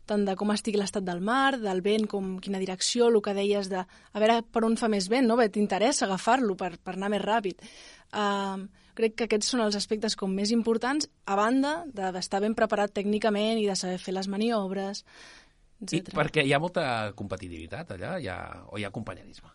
tant 0.08 0.24
de 0.26 0.34
com 0.40 0.50
estigui 0.54 0.80
l'estat 0.80 1.04
del 1.04 1.20
mar, 1.24 1.58
del 1.60 1.82
vent, 1.84 2.08
com 2.10 2.36
quina 2.42 2.60
direcció, 2.62 3.10
el 3.12 3.20
que 3.22 3.34
deies 3.36 3.68
de 3.70 3.82
a 3.84 4.18
veure 4.22 4.40
per 4.42 4.64
on 4.66 4.76
fa 4.80 4.88
més 4.88 5.10
vent, 5.12 5.28
no? 5.28 5.36
T'interessa 5.38 6.06
agafar-lo 6.08 6.56
per, 6.56 6.74
per 6.82 6.96
anar 6.96 7.12
més 7.12 7.22
ràpid. 7.24 7.60
Uh, 8.12 8.64
crec 8.98 9.14
que 9.14 9.28
aquests 9.28 9.52
són 9.52 9.62
els 9.62 9.76
aspectes 9.78 10.16
com 10.18 10.32
més 10.34 10.50
importants, 10.54 11.06
a 11.28 11.36
banda 11.38 11.84
de- 11.86 12.10
d'estar 12.16 12.40
ben 12.42 12.56
preparat 12.58 12.94
tècnicament 12.96 13.60
i 13.60 13.68
de 13.68 13.76
saber 13.76 14.00
fer 14.02 14.16
les 14.16 14.26
maniobres, 14.32 15.04
I 15.78 16.00
etc. 16.00 16.16
perquè 16.16 16.42
hi 16.42 16.52
ha 16.56 16.58
molta 16.58 17.12
competitivitat 17.14 17.92
allà, 17.94 18.16
hi 18.18 18.26
ha, 18.32 18.38
o 18.72 18.78
hi 18.80 18.84
ha 18.88 18.90
companyerisme? 18.90 19.52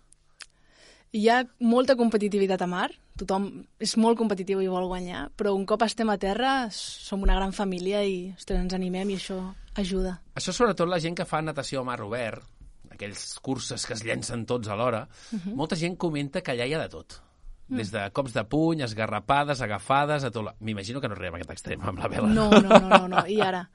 Hi 1.13 1.27
ha 1.29 1.43
molta 1.61 1.93
competitivitat 1.95 2.61
a 2.65 2.67
mar, 2.69 2.87
tothom 3.21 3.43
és 3.83 3.91
molt 4.01 4.17
competitiu 4.17 4.63
i 4.63 4.69
vol 4.71 4.87
guanyar, 4.89 5.27
però 5.37 5.51
un 5.53 5.65
cop 5.69 5.83
estem 5.85 6.09
a 6.09 6.17
terra 6.17 6.53
som 6.73 7.21
una 7.21 7.35
gran 7.37 7.53
família 7.53 8.01
i 8.03 8.31
ostres, 8.33 8.57
ens 8.63 8.73
animem 8.73 9.11
i 9.13 9.17
això 9.19 9.37
ajuda. 9.77 10.15
Això 10.33 10.51
sobretot 10.55 10.89
la 10.89 10.97
gent 11.03 11.13
que 11.19 11.27
fa 11.29 11.41
natació 11.45 11.81
a 11.83 11.85
mar 11.85 11.99
obert, 12.01 12.41
aquells 12.89 13.37
curses 13.45 13.85
que 13.85 13.93
es 13.93 14.01
llencen 14.05 14.45
tots 14.49 14.67
alhora, 14.73 15.03
uh 15.31 15.37
-huh. 15.39 15.53
molta 15.55 15.75
gent 15.75 15.97
comenta 15.97 16.41
que 16.41 16.51
allà 16.51 16.65
hi 16.65 16.73
ha 16.73 16.81
de 16.81 16.89
tot. 16.89 17.21
Des 17.69 17.91
de 17.91 18.09
cops 18.11 18.33
de 18.33 18.43
puny, 18.43 18.81
esgarrapades, 18.81 19.61
agafades, 19.61 20.23
a 20.23 20.29
tot... 20.31 20.43
la- 20.43 20.55
M'imagino 20.59 20.99
que 20.99 21.07
no 21.07 21.13
arribem 21.15 21.33
a 21.35 21.37
aquest 21.37 21.51
extrem 21.51 21.81
amb 21.81 21.97
la 21.99 22.07
vela. 22.07 22.27
No, 22.27 22.49
no, 22.49 22.69
no, 22.69 22.89
no, 22.89 23.07
no. 23.07 23.25
I 23.27 23.39
ara, 23.41 23.69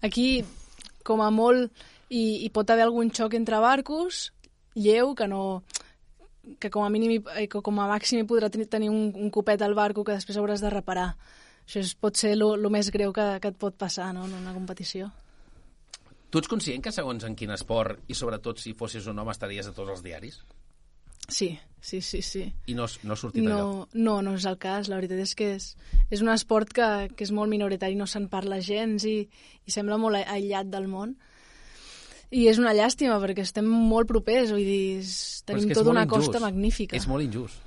aquí, 0.00 0.44
com 1.04 1.20
a 1.20 1.30
molt, 1.30 1.72
hi, 2.08 2.44
hi 2.44 2.48
pot 2.50 2.70
haver 2.70 2.84
algun 2.84 3.10
xoc 3.10 3.34
entre 3.34 3.58
barcos, 3.58 4.32
lleu, 4.74 5.14
que 5.14 5.26
no 5.28 5.64
que 6.58 6.70
com 6.70 6.84
a 6.84 6.90
mínim 6.90 7.22
eh, 7.36 7.46
que 7.48 7.62
com 7.62 7.80
a 7.80 7.88
màxim 7.90 8.20
hi 8.20 8.28
podrà 8.28 8.50
tenir, 8.50 8.90
un, 8.90 9.12
un 9.14 9.30
copet 9.30 9.62
al 9.62 9.74
barco 9.78 10.04
que 10.04 10.16
després 10.16 10.38
hauràs 10.38 10.64
de 10.64 10.70
reparar. 10.70 11.12
Això 11.66 11.82
és, 11.82 11.94
pot 11.94 12.18
ser 12.18 12.34
el 12.34 12.70
més 12.70 12.90
greu 12.90 13.12
que, 13.14 13.26
que 13.40 13.52
et 13.52 13.58
pot 13.58 13.76
passar 13.78 14.12
no? 14.14 14.26
en 14.26 14.34
una 14.40 14.54
competició. 14.54 15.12
Tu 16.32 16.40
ets 16.40 16.48
conscient 16.48 16.82
que 16.82 16.90
segons 16.94 17.24
en 17.28 17.36
quin 17.36 17.52
esport, 17.52 18.00
i 18.08 18.16
sobretot 18.16 18.58
si 18.58 18.72
fossis 18.74 19.06
un 19.06 19.18
home, 19.20 19.34
estaries 19.34 19.68
a 19.68 19.74
tots 19.76 19.92
els 19.92 20.02
diaris? 20.02 20.40
Sí, 21.28 21.58
sí, 21.80 22.00
sí, 22.00 22.22
sí. 22.22 22.46
I 22.66 22.74
no, 22.74 22.86
no 23.04 23.14
has 23.14 23.20
sortit? 23.20 23.44
No, 23.44 23.86
no, 23.94 24.14
no 24.24 24.34
és 24.34 24.46
el 24.48 24.56
cas. 24.60 24.88
La 24.90 24.98
veritat 24.98 25.20
és 25.22 25.34
que 25.38 25.50
és, 25.58 25.68
és 26.10 26.22
un 26.24 26.32
esport 26.32 26.72
que, 26.74 26.88
que 27.14 27.26
és 27.26 27.32
molt 27.36 27.52
minoritari, 27.52 27.98
no 28.00 28.08
se'n 28.10 28.26
parla 28.32 28.62
gens 28.64 29.06
i, 29.08 29.18
i 29.28 29.74
sembla 29.74 30.00
molt 30.00 30.18
aïllat 30.24 30.72
del 30.72 30.88
món. 30.90 31.14
I 32.32 32.46
és 32.48 32.58
una 32.60 32.72
llàstima, 32.72 33.18
perquè 33.20 33.44
estem 33.44 33.66
molt 33.68 34.08
propers, 34.08 34.54
vull 34.54 34.64
dir, 34.64 35.02
tenim 35.44 35.72
tota 35.74 35.92
una 35.92 36.06
injust. 36.06 36.30
costa 36.30 36.40
magnífica. 36.40 36.96
És 36.96 37.06
molt 37.10 37.26
injust, 37.26 37.60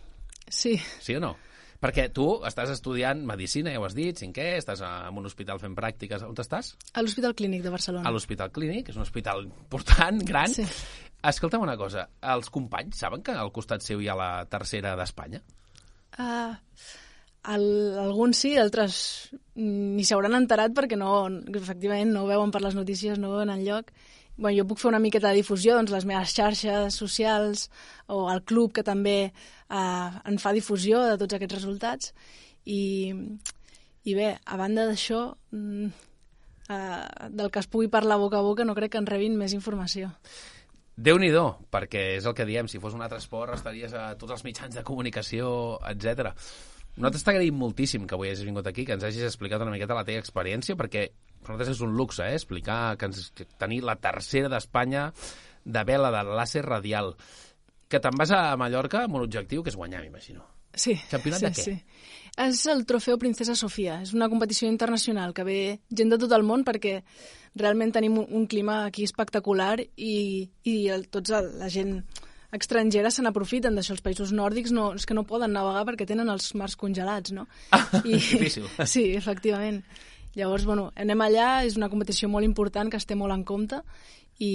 Sí, 0.50 0.76
sí 1.02 1.16
o 1.18 1.22
no? 1.22 1.36
Perquè 1.82 2.08
tu 2.14 2.26
estàs 2.48 2.72
estudiant 2.74 3.20
Medicina, 3.28 3.72
ja 3.74 3.82
ho 3.82 3.86
has 3.86 3.96
dit, 3.98 4.18
cinquè, 4.18 4.56
estàs 4.58 4.82
en 4.86 5.18
un 5.20 5.26
hospital 5.28 5.60
fent 5.62 5.76
pràctiques. 5.78 6.24
On 6.26 6.38
estàs? 6.42 6.72
a 6.94 7.04
l'Hospital 7.04 7.36
Clínic 7.38 7.66
de 7.66 7.74
Barcelona. 7.74 8.08
A 8.08 8.14
l'Hospital 8.14 8.52
Clínic, 8.56 8.90
és 8.90 8.96
un 8.96 9.04
hospital 9.04 9.44
important, 9.46 10.22
gran. 10.32 10.54
Sí. 10.54 10.66
Escolta'm 11.26 11.66
una 11.66 11.78
cosa, 11.78 12.08
els 12.34 12.50
companys 12.54 13.02
saben 13.02 13.24
que 13.26 13.34
al 13.34 13.52
costat 13.52 13.82
seu 13.86 14.02
hi 14.02 14.10
ha 14.10 14.16
la 14.18 14.32
tercera 14.50 14.96
d'Espanya? 14.98 15.42
Uh, 16.18 16.54
el, 17.54 17.66
alguns 18.00 18.40
sí, 18.46 18.56
altres 18.58 18.98
ni 19.60 20.06
s'hauran 20.06 20.38
enterat 20.38 20.74
perquè 20.78 20.98
no, 20.98 21.28
efectivament 21.54 22.14
no 22.14 22.24
ho 22.24 22.30
veuen 22.30 22.54
per 22.54 22.62
les 22.64 22.78
notícies, 22.78 23.20
no 23.20 23.30
ho 23.30 23.38
veuen 23.40 23.54
enlloc. 23.54 23.92
Bueno, 24.38 24.58
jo 24.58 24.66
puc 24.68 24.82
fer 24.82 24.90
una 24.90 25.00
miqueta 25.00 25.30
de 25.32 25.40
difusió, 25.40 25.78
doncs 25.78 25.94
les 25.94 26.06
meves 26.08 26.34
xarxes 26.36 26.98
socials 27.00 27.70
o 28.12 28.26
el 28.32 28.42
club 28.44 28.74
que 28.76 28.84
també 28.84 29.32
uh, 29.32 30.10
en 30.28 30.40
fa 30.44 30.52
difusió 30.56 31.06
de 31.08 31.16
tots 31.22 31.38
aquests 31.38 31.56
resultats. 31.56 32.12
I, 32.66 33.14
i 34.04 34.18
bé, 34.18 34.34
a 34.44 34.60
banda 34.60 34.88
d'això, 34.90 35.22
mm, 35.56 35.88
uh, 36.68 37.30
del 37.32 37.50
que 37.54 37.64
es 37.64 37.72
pugui 37.72 37.88
parlar 37.88 38.20
boca 38.20 38.42
a 38.42 38.46
boca, 38.46 38.68
no 38.68 38.76
crec 38.76 38.96
que 38.96 39.02
en 39.04 39.08
rebin 39.08 39.40
més 39.40 39.56
informació. 39.56 40.12
déu 40.96 41.18
nhi 41.20 41.28
perquè 41.72 42.16
és 42.16 42.26
el 42.26 42.34
que 42.34 42.46
diem, 42.46 42.68
si 42.68 42.80
fos 42.80 42.94
un 42.94 43.02
altre 43.02 43.18
esport 43.20 43.54
estaries 43.54 43.94
a 43.94 44.16
tots 44.16 44.32
els 44.32 44.44
mitjans 44.44 44.76
de 44.76 44.84
comunicació, 44.84 45.80
etc. 45.90 46.32
Nosaltres 46.96 47.24
t'agraïm 47.24 47.56
moltíssim 47.60 48.08
que 48.08 48.16
avui 48.16 48.30
hagis 48.30 48.46
vingut 48.48 48.68
aquí, 48.68 48.86
que 48.86 48.94
ens 48.94 49.04
hagis 49.04 49.24
explicat 49.28 49.62
una 49.62 49.72
miqueta 49.72 49.98
la 49.98 50.06
teva 50.08 50.24
experiència, 50.24 50.78
perquè 50.80 51.10
per 51.46 51.54
nosaltres 51.54 51.78
és 51.78 51.84
un 51.86 51.94
luxe, 51.96 52.26
eh? 52.26 52.40
explicar 52.40 52.96
que 52.98 53.10
ens, 53.12 53.30
que 53.38 53.48
tenir 53.62 53.84
la 53.86 53.96
tercera 54.02 54.50
d'Espanya 54.52 55.12
de 55.66 55.86
vela 55.86 56.12
de 56.14 56.26
làser 56.28 56.66
radial. 56.66 57.14
Que 57.90 58.02
te'n 58.02 58.18
vas 58.18 58.34
a 58.34 58.42
Mallorca 58.58 59.06
amb 59.06 59.20
un 59.20 59.26
objectiu 59.28 59.64
que 59.64 59.70
és 59.74 59.78
guanyar, 59.78 60.02
m'imagino. 60.04 60.46
Sí. 60.76 60.98
Campionat 61.10 61.40
sí, 61.40 61.46
de 61.46 61.54
què? 61.54 61.64
Sí. 61.64 62.12
És 62.46 62.66
el 62.68 62.84
Trofeu 62.90 63.18
Princesa 63.22 63.56
Sofia. 63.56 64.02
És 64.04 64.12
una 64.18 64.28
competició 64.30 64.68
internacional 64.68 65.34
que 65.34 65.46
ve 65.48 65.60
gent 65.88 66.12
de 66.12 66.20
tot 66.20 66.34
el 66.36 66.44
món 66.44 66.66
perquè 66.68 67.00
realment 67.56 67.94
tenim 67.96 68.18
un, 68.20 68.28
un 68.42 68.48
clima 68.52 68.84
aquí 68.90 69.06
espectacular 69.08 69.80
i, 69.80 70.50
i 70.68 70.76
el, 70.92 71.08
tots 71.14 71.32
el, 71.38 71.54
la 71.62 71.70
gent 71.72 72.02
estrangera 72.56 73.12
se 73.12 73.24
n'aprofiten 73.24 73.78
d'això. 73.78 73.96
Els 73.96 74.04
països 74.04 74.34
nòrdics 74.36 74.74
no, 74.76 74.90
és 75.00 75.08
que 75.08 75.16
no 75.16 75.26
poden 75.28 75.56
navegar 75.56 75.86
perquè 75.88 76.08
tenen 76.10 76.32
els 76.32 76.52
mars 76.60 76.76
congelats, 76.80 77.32
no? 77.36 77.48
I, 78.04 78.20
Difícil. 78.20 78.68
Sí, 78.84 79.08
efectivament. 79.16 79.84
Llavors, 80.36 80.66
bueno, 80.68 80.90
anem 81.00 81.22
allà, 81.24 81.50
és 81.66 81.78
una 81.80 81.90
competició 81.90 82.28
molt 82.32 82.46
important 82.48 82.92
que 82.92 83.00
es 83.00 83.08
té 83.08 83.16
molt 83.16 83.34
en 83.34 83.46
compte 83.48 83.80
i, 84.40 84.52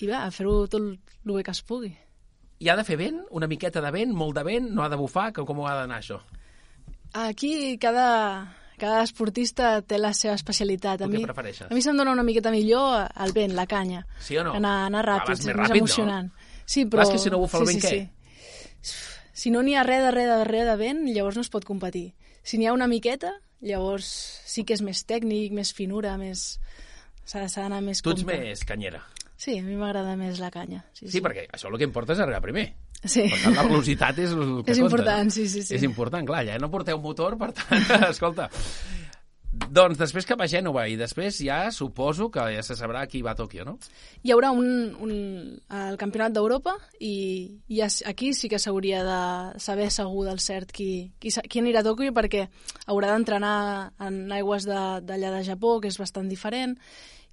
i 0.00 0.08
bé, 0.08 0.16
a 0.16 0.30
fer-ho 0.32 0.64
tot 0.66 0.80
el 0.80 0.96
bé 1.28 1.44
que 1.44 1.52
es 1.52 1.60
pugui. 1.62 1.92
I 2.64 2.70
ha 2.70 2.76
de 2.78 2.84
fer 2.86 2.96
vent? 2.96 3.20
Una 3.34 3.48
miqueta 3.50 3.82
de 3.84 3.90
vent? 3.92 4.14
Molt 4.16 4.38
de 4.38 4.44
vent? 4.46 4.70
No 4.72 4.84
ha 4.84 4.88
de 4.88 4.96
bufar? 4.96 5.30
Com, 5.36 5.44
com 5.44 5.60
ha 5.66 5.74
d'anar 5.76 6.00
això? 6.00 6.20
Aquí 7.14 7.76
cada, 7.78 8.56
cada 8.80 9.02
esportista 9.04 9.76
té 9.86 9.98
la 10.00 10.14
seva 10.16 10.34
especialitat. 10.38 11.04
A 11.04 11.10
mi, 11.10 11.20
prefereixes? 11.26 11.68
A 11.68 11.74
mi 11.76 11.84
se'm 11.84 12.00
dona 12.00 12.14
una 12.14 12.24
miqueta 12.26 12.52
millor 12.54 13.04
el 13.26 13.36
vent, 13.36 13.54
la 13.58 13.68
canya. 13.70 14.06
Sí 14.24 14.38
o 14.40 14.46
no? 14.46 14.56
Anar, 14.56 14.76
anar 14.88 15.04
Va, 15.04 15.18
ràpid, 15.18 15.36
és 15.36 15.44
més 15.44 15.52
més 15.52 15.60
ràpid, 15.60 15.76
no? 15.76 15.84
emocionant. 15.84 16.32
Sí, 16.64 16.86
Clar, 16.86 16.90
però... 16.94 17.04
és 17.04 17.12
que 17.12 17.22
si 17.26 17.34
no 17.34 17.42
bufa 17.42 17.60
el 17.60 17.68
sí, 17.68 17.74
vent, 17.74 17.84
sí, 17.84 17.88
què? 17.90 18.80
Sí. 18.80 19.02
Si 19.34 19.50
no 19.50 19.60
n'hi 19.66 19.74
ha 19.74 19.82
res 19.84 20.00
de 20.06 20.10
res 20.14 20.30
de 20.30 20.44
res 20.46 20.68
de 20.70 20.76
vent, 20.80 21.04
llavors 21.10 21.36
no 21.36 21.42
es 21.44 21.50
pot 21.52 21.66
competir. 21.66 22.12
Si 22.44 22.58
n'hi 22.60 22.68
ha 22.68 22.74
una 22.76 22.86
miqueta, 22.90 23.32
llavors 23.64 24.06
sí 24.44 24.64
que 24.68 24.76
és 24.76 24.82
més 24.84 25.02
tècnic, 25.08 25.52
més 25.56 25.72
finura, 25.74 26.16
més... 26.20 26.58
S'ha 27.24 27.40
d'anar 27.48 27.80
més 27.80 28.02
Tu 28.04 28.10
ets 28.12 28.20
compte. 28.20 28.36
més 28.36 28.64
canyera. 28.68 29.00
Sí, 29.40 29.56
a 29.58 29.62
mi 29.64 29.74
m'agrada 29.80 30.12
més 30.20 30.38
la 30.38 30.50
canya. 30.52 30.82
Sí, 30.92 31.08
Sí, 31.08 31.20
perquè 31.24 31.46
això 31.50 31.70
el 31.72 31.78
que 31.80 31.88
importa 31.88 32.12
és 32.12 32.20
arribar 32.20 32.42
primer. 32.44 32.66
Sí. 33.04 33.24
Per 33.32 33.38
tant, 33.42 33.56
la 33.56 33.64
velocitat 33.64 34.18
és 34.20 34.30
el 34.36 34.60
que 34.64 34.72
És 34.72 34.78
compta. 34.78 34.90
important, 35.00 35.24
no? 35.30 35.34
sí, 35.34 35.48
sí, 35.48 35.62
sí. 35.64 35.74
És 35.78 35.82
important, 35.88 36.24
clar, 36.28 36.44
ja 36.46 36.58
no 36.60 36.70
porteu 36.72 37.00
motor, 37.00 37.38
per 37.40 37.50
tant, 37.56 37.82
escolta... 38.12 38.50
Doncs 39.74 39.98
després 39.98 40.26
cap 40.26 40.40
a 40.42 40.46
Gènova 40.50 40.84
i 40.90 40.96
després 40.98 41.36
ja 41.42 41.70
suposo 41.74 42.28
que 42.32 42.42
ja 42.54 42.62
se 42.66 42.76
sabrà 42.78 43.04
qui 43.10 43.22
va 43.26 43.32
a 43.34 43.38
Tòquio, 43.38 43.64
no? 43.66 43.76
Hi 44.22 44.32
haurà 44.34 44.50
un, 44.54 44.66
un, 45.02 45.12
el 45.78 45.98
Campionat 46.00 46.34
d'Europa 46.34 46.76
i, 47.00 47.60
i 47.70 47.80
aquí 47.82 48.32
sí 48.34 48.50
que 48.50 48.60
s'hauria 48.62 49.02
de 49.06 49.18
saber 49.62 49.90
segur 49.94 50.26
del 50.28 50.38
cert 50.42 50.72
qui, 50.74 51.12
qui, 51.18 51.30
qui 51.50 51.62
anirà 51.62 51.82
a 51.82 51.88
Tòquio 51.88 52.14
perquè 52.16 52.46
haurà 52.86 53.12
d'entrenar 53.14 53.56
en 54.02 54.20
aigües 54.38 54.66
de- 54.66 55.00
d'allà 55.06 55.30
de, 55.30 55.40
de 55.40 55.48
Japó, 55.50 55.78
que 55.80 55.90
és 55.90 55.98
bastant 55.98 56.28
diferent, 56.30 56.76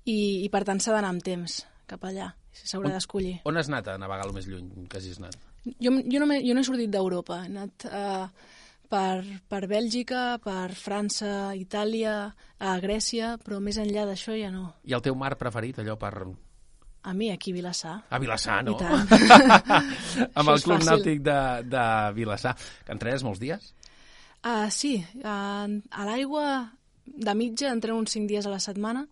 i, 0.05 0.41
i 0.45 0.49
per 0.49 0.63
tant 0.65 0.81
s'ha 0.81 0.95
d'anar 0.97 1.13
amb 1.13 1.25
temps 1.25 1.61
cap 1.89 2.05
allà. 2.07 2.31
s'haurà 2.53 2.89
d'escollir. 2.93 3.39
On 3.45 3.57
has 3.57 3.69
anat 3.69 3.87
a 3.93 3.97
navegar 4.01 4.25
el 4.27 4.33
més 4.35 4.47
lluny 4.49 4.87
que 4.89 4.97
hagis 4.97 5.19
anat? 5.21 5.37
Jo, 5.79 5.91
jo, 5.93 6.19
no, 6.19 6.27
jo 6.41 6.53
no 6.55 6.61
he 6.61 6.65
sortit 6.67 6.89
d'Europa. 6.91 7.43
He 7.45 7.51
anat 7.51 7.85
uh, 7.85 8.27
per, 8.91 9.23
per 9.47 9.65
Bèlgica, 9.71 10.37
per 10.43 10.73
França, 10.75 11.53
Itàlia, 11.55 12.15
a 12.59 12.77
Grècia, 12.83 13.37
però 13.41 13.61
més 13.63 13.79
enllà 13.81 14.05
d'això 14.09 14.35
ja 14.35 14.51
no. 14.53 14.67
I 14.83 14.95
el 14.97 15.03
teu 15.05 15.15
mar 15.17 15.37
preferit, 15.39 15.79
allò 15.81 15.95
per... 15.99 16.13
A 17.01 17.15
mi, 17.17 17.31
aquí 17.33 17.49
a 17.49 17.55
Vilassar. 17.55 17.95
A 18.13 18.19
Vilassar, 18.21 18.59
no? 18.67 18.75
I 18.75 18.81
tant. 18.83 19.07
Amb 20.37 20.51
el 20.53 20.59
Club 20.61 20.83
fàcil. 20.83 20.89
Nàutic 20.91 21.23
de, 21.25 21.39
de 21.71 21.85
Vilassar. 22.13 22.53
Que 22.85 22.93
entrenes 22.93 23.25
molts 23.25 23.41
dies? 23.41 23.71
Uh, 24.41 24.67
sí, 24.73 24.99
uh, 25.23 25.65
a 25.65 26.05
l'aigua 26.05 26.45
de 27.05 27.33
mitja 27.37 27.71
entreno 27.73 27.97
uns 28.03 28.13
5 28.13 28.29
dies 28.29 28.45
a 28.45 28.53
la 28.53 28.61
setmana. 28.61 29.07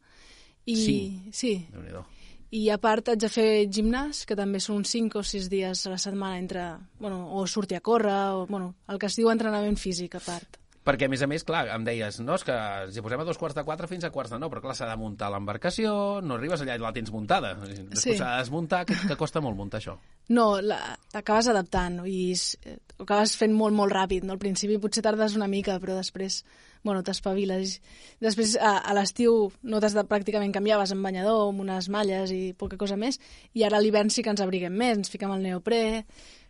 I, 0.70 0.76
Cinc? 0.76 1.34
Sí, 1.34 1.56
Déu-n'hi-do. 1.74 2.04
I 2.52 2.70
a 2.74 2.78
part 2.82 3.10
haig 3.12 3.20
de 3.22 3.30
fer 3.30 3.50
gimnàs, 3.70 4.24
que 4.26 4.36
també 4.36 4.60
són 4.60 4.80
uns 4.82 4.90
5 4.96 5.20
o 5.20 5.24
6 5.24 5.50
dies 5.52 5.86
a 5.86 5.92
la 5.94 5.98
setmana 6.02 6.38
entre, 6.40 6.64
bueno, 7.00 7.28
o 7.38 7.46
sortir 7.48 7.78
a 7.78 7.82
córrer, 7.82 8.32
o, 8.34 8.48
bueno, 8.50 8.74
el 8.88 8.98
que 9.00 9.06
es 9.06 9.16
diu 9.20 9.30
entrenament 9.30 9.78
físic 9.78 10.16
a 10.16 10.24
part. 10.24 10.58
Perquè, 10.90 11.06
a 11.06 11.10
més 11.12 11.22
a 11.22 11.28
més, 11.28 11.44
clar, 11.46 11.68
em 11.76 11.84
deies, 11.86 12.18
no, 12.24 12.34
és 12.40 12.44
que 12.48 12.54
ens 12.56 12.96
hi 12.98 13.02
posem 13.06 13.22
a 13.22 13.26
dos 13.28 13.38
quarts 13.38 13.54
de 13.54 13.64
quatre 13.68 13.86
fins 13.92 14.08
a 14.08 14.10
quarts 14.10 14.32
de 14.32 14.40
nou, 14.42 14.50
però 14.50 14.64
clar, 14.64 14.74
s'ha 14.74 14.88
de 14.90 14.96
muntar 14.98 15.28
l'embarcació, 15.30 16.22
no 16.26 16.38
arribes 16.40 16.64
allà 16.64 16.78
i 16.80 16.82
la 16.82 16.94
tens 16.96 17.12
muntada. 17.14 17.52
Després 17.60 18.02
Sí. 18.02 18.16
s'ha 18.18 18.32
de 18.32 18.40
desmuntar, 18.42 18.86
que, 18.88 18.96
que 19.08 19.18
costa 19.20 19.42
molt 19.44 19.58
muntar 19.60 19.82
això. 19.84 19.98
No, 20.30 20.62
la- 20.62 20.98
t'acabes 21.12 21.52
adaptant 21.52 22.00
i 22.08 22.32
eh, 22.64 22.78
ho 23.00 23.06
acabes 23.08 23.38
fent 23.40 23.54
molt, 23.56 23.74
molt 23.76 23.94
ràpid. 23.96 24.26
No? 24.28 24.36
Al 24.36 24.42
principi 24.42 24.78
potser 24.82 25.02
tardes 25.06 25.36
una 25.40 25.48
mica, 25.48 25.78
però 25.80 25.96
després 25.98 26.44
bueno, 26.84 27.02
t'espaviles. 27.04 27.78
Després, 28.24 28.54
a, 28.56 28.78
a 28.88 28.94
l'estiu, 28.96 29.50
no 29.68 29.82
t'has 29.84 29.96
de 29.98 30.04
pràcticament 30.08 30.54
canviar, 30.56 30.78
vas 30.80 30.94
amb 30.96 31.04
banyador, 31.04 31.50
amb 31.50 31.60
unes 31.66 31.90
malles 31.92 32.32
i 32.32 32.54
poca 32.56 32.78
cosa 32.80 32.96
més, 33.00 33.18
i 33.54 33.66
ara 33.68 33.80
a 33.80 33.84
l'hivern 33.84 34.12
sí 34.14 34.24
que 34.24 34.32
ens 34.32 34.40
abriguem 34.44 34.76
més, 34.80 34.96
ens 35.02 35.12
fiquem 35.12 35.34
el 35.36 35.44
neoprè 35.44 35.82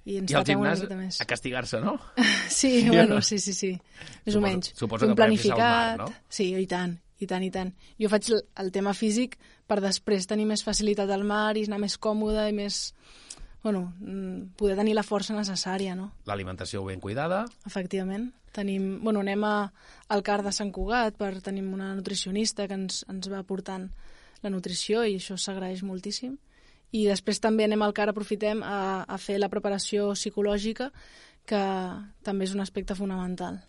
i 0.06 0.20
ens 0.22 0.32
I 0.32 0.38
al 0.38 0.44
una 0.44 0.52
gimnàs 0.52 0.84
miqueta 0.84 0.98
més. 1.00 1.18
a 1.22 1.26
castigar-se, 1.26 1.82
no? 1.82 1.98
Sí, 2.60 2.86
bueno, 2.94 3.22
sí, 3.26 3.40
sí, 3.42 3.54
sí, 3.58 3.72
més 3.74 4.34
Suposo- 4.34 4.38
o 4.38 4.46
menys. 4.46 4.72
suposo 4.78 5.06
que 5.06 5.12
al 5.12 5.16
mar, 5.16 5.24
planificat. 5.24 5.98
no? 6.04 6.12
Sí, 6.30 6.52
i 6.56 6.68
tant, 6.70 6.94
i 7.20 7.28
tant, 7.28 7.44
i 7.44 7.52
tant. 7.54 7.74
Jo 8.00 8.10
faig 8.14 8.30
el, 8.32 8.44
el 8.66 8.72
tema 8.76 8.94
físic 8.94 9.40
per 9.70 9.80
després 9.82 10.30
tenir 10.30 10.46
més 10.50 10.64
facilitat 10.66 11.10
al 11.10 11.26
mar 11.26 11.56
i 11.58 11.66
anar 11.66 11.82
més 11.82 11.98
còmode 11.98 12.46
i 12.50 12.54
més... 12.54 12.92
Bueno, 13.64 13.94
mm, 14.00 14.56
poder 14.56 14.78
tenir 14.80 14.96
la 14.96 15.04
força 15.04 15.36
necessària, 15.36 15.96
no? 15.96 16.14
L'alimentació 16.26 16.84
ben 16.86 17.00
cuidada, 17.00 17.46
Efectivament. 17.68 18.32
Tenim, 18.56 19.04
bueno, 19.04 19.20
anem 19.22 19.44
a, 19.46 19.72
al 20.10 20.24
CAR 20.26 20.42
de 20.44 20.52
Sant 20.56 20.72
Cugat 20.74 21.18
per 21.20 21.36
tenim 21.46 21.74
una 21.74 21.94
nutricionista 21.94 22.66
que 22.68 22.74
ens, 22.80 23.04
ens 23.12 23.30
va 23.30 23.44
portant 23.44 23.90
la 24.42 24.50
nutrició 24.50 25.04
i 25.06 25.20
això 25.20 25.38
s'agraeix 25.38 25.84
moltíssim. 25.86 26.38
I 26.92 27.06
després 27.06 27.38
també 27.44 27.68
anem 27.68 27.84
al 27.86 27.94
CAR, 27.94 28.10
aprofitem 28.10 28.64
a, 28.66 29.06
a 29.06 29.18
fer 29.22 29.38
la 29.38 29.52
preparació 29.52 30.14
psicològica, 30.18 30.90
que 31.46 31.62
també 32.26 32.48
és 32.48 32.56
un 32.56 32.64
aspecte 32.64 32.98
fonamental. 32.98 33.60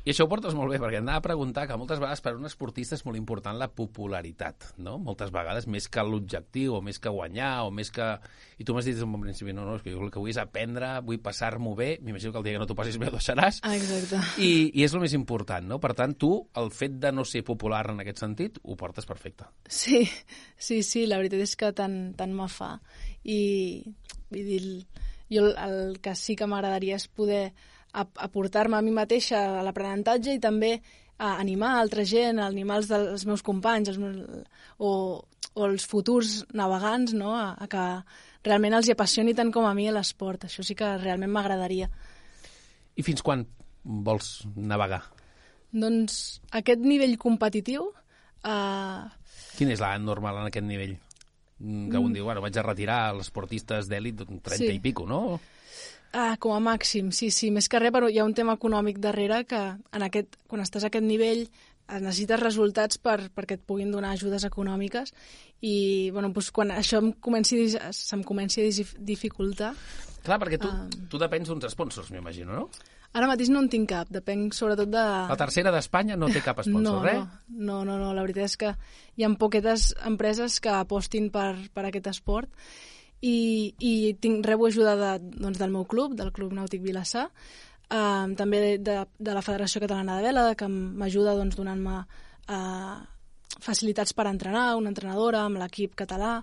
I 0.00 0.14
això 0.14 0.24
ho 0.24 0.30
portes 0.30 0.54
molt 0.56 0.72
bé, 0.72 0.78
perquè 0.80 0.96
anava 0.96 1.20
a 1.20 1.24
preguntar 1.26 1.66
que 1.68 1.76
moltes 1.76 1.98
vegades 2.00 2.22
per 2.24 2.32
un 2.32 2.48
esportista 2.48 2.96
és 2.96 3.02
molt 3.04 3.18
important 3.18 3.58
la 3.60 3.66
popularitat, 3.68 4.70
no? 4.80 4.94
Moltes 4.96 5.28
vegades, 5.34 5.66
més 5.68 5.90
que 5.92 6.00
l'objectiu, 6.06 6.78
o 6.78 6.80
més 6.80 6.96
que 6.98 7.12
guanyar, 7.12 7.66
o 7.68 7.70
més 7.74 7.90
que... 7.92 8.06
I 8.56 8.64
tu 8.64 8.72
m'has 8.72 8.86
dit 8.88 8.96
des 8.96 9.02
d'un 9.04 9.12
bon 9.12 9.20
principi, 9.26 9.52
no, 9.52 9.66
no, 9.68 9.74
és 9.76 9.84
que 9.84 9.92
jo 9.92 10.00
el 10.00 10.12
que 10.12 10.20
vull 10.22 10.32
és 10.32 10.38
aprendre, 10.40 10.88
vull 11.04 11.20
passar-m'ho 11.20 11.74
bé, 11.76 11.90
m'imagino 12.00 12.32
que 12.32 12.40
el 12.40 12.46
dia 12.46 12.54
que 12.56 12.62
no 12.62 12.68
t'ho 12.70 12.76
passis 12.78 12.96
bé 13.00 13.10
ho 13.10 13.14
deixaràs, 13.14 13.60
Ah, 13.68 13.74
exacte. 13.76 14.22
i, 14.40 14.70
i 14.72 14.84
és 14.86 14.94
el 14.96 15.04
més 15.04 15.12
important, 15.16 15.68
no? 15.68 15.76
Per 15.84 15.92
tant, 15.98 16.16
tu, 16.16 16.32
el 16.56 16.72
fet 16.72 16.96
de 17.00 17.12
no 17.12 17.26
ser 17.28 17.44
popular 17.44 17.82
en 17.92 18.00
aquest 18.00 18.22
sentit, 18.24 18.56
ho 18.64 18.76
portes 18.80 19.04
perfecte. 19.08 19.50
Sí, 19.68 20.06
sí, 20.56 20.80
sí, 20.82 21.04
la 21.08 21.20
veritat 21.20 21.44
és 21.44 21.56
que 21.60 21.72
tant, 21.76 21.98
tant 22.16 22.32
me 22.36 22.48
fa. 22.48 22.78
I, 23.28 23.40
vull 24.32 24.48
dir, 24.48 24.62
jo 25.28 25.44
el, 25.44 25.52
el 25.68 26.00
que 26.00 26.16
sí 26.16 26.36
que 26.40 26.48
m'agradaria 26.48 26.96
és 26.96 27.04
poder 27.08 27.50
ap- 27.92 28.18
aportar-me 28.22 28.76
a 28.76 28.82
mi 28.82 28.90
mateixa 28.94 29.60
a 29.60 29.62
l'aprenentatge 29.66 30.34
i 30.36 30.40
també 30.42 30.80
a 31.20 31.34
animar 31.42 31.74
altra 31.80 32.04
gent, 32.08 32.38
a 32.40 32.46
animar 32.48 32.78
els 32.80 32.88
dels 32.88 33.26
meus 33.28 33.42
companys 33.44 33.88
els 33.92 33.98
meus, 34.00 34.16
o, 34.78 34.90
o 35.54 35.66
els 35.66 35.84
futurs 35.86 36.44
navegants, 36.56 37.12
no? 37.12 37.34
a, 37.36 37.52
a 37.60 37.66
que 37.68 37.84
realment 38.48 38.78
els 38.78 38.88
hi 38.88 38.94
apassioni 38.94 39.34
tant 39.36 39.50
com 39.52 39.66
a 39.68 39.74
mi 39.76 39.90
l'esport. 39.92 40.46
Això 40.48 40.64
sí 40.64 40.74
que 40.74 40.94
realment 41.02 41.30
m'agradaria. 41.34 41.90
I 42.96 43.02
fins 43.04 43.20
quan 43.22 43.44
vols 43.84 44.46
navegar? 44.56 45.02
Doncs 45.70 46.40
aquest 46.56 46.80
nivell 46.82 47.14
competitiu 47.20 47.90
eh, 48.42 49.02
Quin 49.58 49.70
és 49.70 49.80
l'any 49.82 50.02
normal 50.02 50.40
en 50.40 50.48
aquest 50.48 50.66
nivell? 50.66 50.96
Mm, 51.60 51.90
Que 51.92 52.00
un 52.00 52.12
diu, 52.16 52.24
bueno, 52.24 52.40
vaig 52.40 52.56
a 52.56 52.64
retirar 52.64 53.00
els 53.12 53.26
esportistes 53.28 53.88
d'èlit 53.92 54.24
30 54.24 54.56
Sí. 54.56 54.70
i 54.72 54.80
pico, 54.80 55.04
no? 55.06 55.38
Ah, 56.12 56.36
com 56.42 56.52
a 56.56 56.60
màxim, 56.60 57.12
sí, 57.14 57.30
sí. 57.30 57.50
Més 57.54 57.68
que 57.70 57.78
res, 57.78 57.92
però 57.94 58.08
hi 58.10 58.18
ha 58.18 58.24
un 58.26 58.34
tema 58.34 58.56
econòmic 58.58 58.98
darrere 58.98 59.44
que 59.46 59.60
en 59.78 60.02
aquest, 60.02 60.40
quan 60.50 60.62
estàs 60.64 60.82
a 60.84 60.90
aquest 60.90 61.06
nivell 61.06 61.44
necessites 61.90 62.38
resultats 62.38 62.98
per, 63.02 63.16
perquè 63.34 63.56
et 63.58 63.62
puguin 63.66 63.90
donar 63.90 64.12
ajudes 64.14 64.44
econòmiques 64.46 65.10
i 65.66 66.10
bueno, 66.14 66.30
doncs 66.30 66.52
quan 66.54 66.70
això 66.70 67.00
em 67.02 67.12
comenci, 67.18 67.64
se'm 67.90 68.22
comenci 68.26 68.62
a 68.62 68.70
dificultar, 68.98 69.72
Clar, 70.20 70.36
perquè 70.38 70.58
tu, 70.60 70.68
Ah. 70.68 70.86
tu 71.08 71.18
depens 71.18 71.48
d'uns 71.48 71.64
sponsors, 71.72 72.10
m'imagino, 72.12 72.52
no? 72.52 72.68
ara 73.12 73.26
mateix 73.26 73.48
no 73.50 73.58
en 73.58 73.68
tinc 73.68 73.88
cap, 73.90 74.10
depenc 74.12 74.54
sobretot 74.54 74.86
de... 74.92 75.02
La 75.30 75.36
tercera 75.36 75.72
d'Espanya 75.74 76.14
no 76.16 76.28
té 76.30 76.42
cap 76.44 76.60
sponsor, 76.62 77.02
no, 77.02 77.24
no, 77.48 77.48
no, 77.48 77.84
no, 77.84 77.98
no, 77.98 78.12
la 78.14 78.22
veritat 78.22 78.44
és 78.44 78.56
que 78.56 78.74
hi 79.16 79.24
ha 79.24 79.30
poquetes 79.40 79.94
empreses 80.06 80.60
que 80.60 80.70
apostin 80.70 81.30
per, 81.34 81.56
per 81.74 81.88
aquest 81.88 82.06
esport 82.06 82.52
i, 83.20 83.74
i 83.78 83.92
tinc, 84.20 84.44
rebo 84.46 84.68
ajuda 84.68 84.96
de, 84.96 85.12
doncs, 85.36 85.58
del 85.60 85.72
meu 85.72 85.84
club, 85.88 86.16
del 86.18 86.32
Club 86.32 86.54
Nàutic 86.56 86.82
Vilassar, 86.84 87.28
eh, 87.90 88.26
també 88.38 88.78
de, 88.78 88.98
de, 89.18 89.32
la 89.36 89.44
Federació 89.44 89.82
Catalana 89.84 90.18
de 90.18 90.28
Vela, 90.28 90.50
que 90.56 90.68
m'ajuda 90.68 91.36
doncs, 91.38 91.58
donant-me 91.58 92.00
eh, 92.48 92.98
facilitats 93.60 94.14
per 94.16 94.26
entrenar, 94.30 94.74
una 94.78 94.92
entrenadora 94.92 95.44
amb 95.44 95.60
l'equip 95.60 95.96
català, 95.98 96.38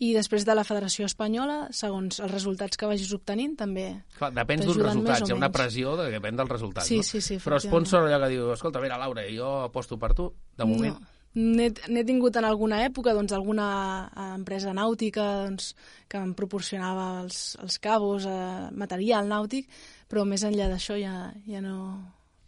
i 0.00 0.12
després 0.14 0.46
de 0.46 0.54
la 0.54 0.64
Federació 0.64 1.08
Espanyola, 1.08 1.62
segons 1.76 2.20
els 2.22 2.32
resultats 2.32 2.78
que 2.78 2.88
vagis 2.88 3.10
obtenint, 3.16 3.56
també 3.58 3.86
Clar, 4.18 4.30
depèn 4.36 4.62
d'uns 4.62 4.76
més 4.76 4.86
resultats, 4.86 5.24
hi 5.26 5.34
ha 5.34 5.38
una 5.40 5.50
pressió 5.52 5.96
de 5.98 6.08
que 6.08 6.18
depèn 6.20 6.38
dels 6.38 6.52
resultats, 6.52 6.88
Sí, 6.88 7.00
no? 7.00 7.06
sí, 7.10 7.20
sí, 7.24 7.40
Però 7.42 7.58
sponsor 7.60 8.06
allò 8.06 8.20
que 8.24 8.34
diu, 8.36 8.52
escolta, 8.54 8.82
mira, 8.84 9.00
Laura, 9.00 9.26
jo 9.34 9.56
aposto 9.64 9.98
per 9.98 10.14
tu, 10.14 10.30
de 10.56 10.68
moment. 10.68 11.00
No. 11.00 11.16
N'he 11.38 12.02
tingut 12.02 12.34
en 12.40 12.46
alguna 12.48 12.80
època 12.82 13.12
doncs, 13.14 13.32
alguna 13.36 13.66
eh, 14.08 14.30
empresa 14.34 14.72
nàutica 14.74 15.26
doncs, 15.44 15.74
que 16.10 16.18
em 16.18 16.32
proporcionava 16.34 17.20
els, 17.22 17.54
els 17.62 17.78
cabos, 17.78 18.26
eh, 18.26 18.70
material 18.74 19.30
nàutic, 19.30 19.68
però 20.10 20.24
més 20.26 20.42
enllà 20.42 20.66
d'això 20.72 20.98
ja, 20.98 21.30
ja 21.46 21.62
no... 21.62 21.76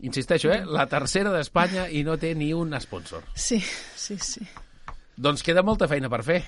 Insisteixo, 0.02 0.50
eh? 0.50 0.64
La 0.66 0.88
tercera 0.90 1.30
d'Espanya 1.30 1.86
i 1.94 2.02
no 2.02 2.16
té 2.18 2.32
ni 2.34 2.50
un 2.58 2.74
sponsor. 2.82 3.22
Sí, 3.38 3.60
sí, 3.94 4.18
sí, 4.18 4.42
Doncs 5.14 5.44
queda 5.46 5.62
molta 5.62 5.86
feina 5.86 6.10
per 6.10 6.24
fer. 6.26 6.40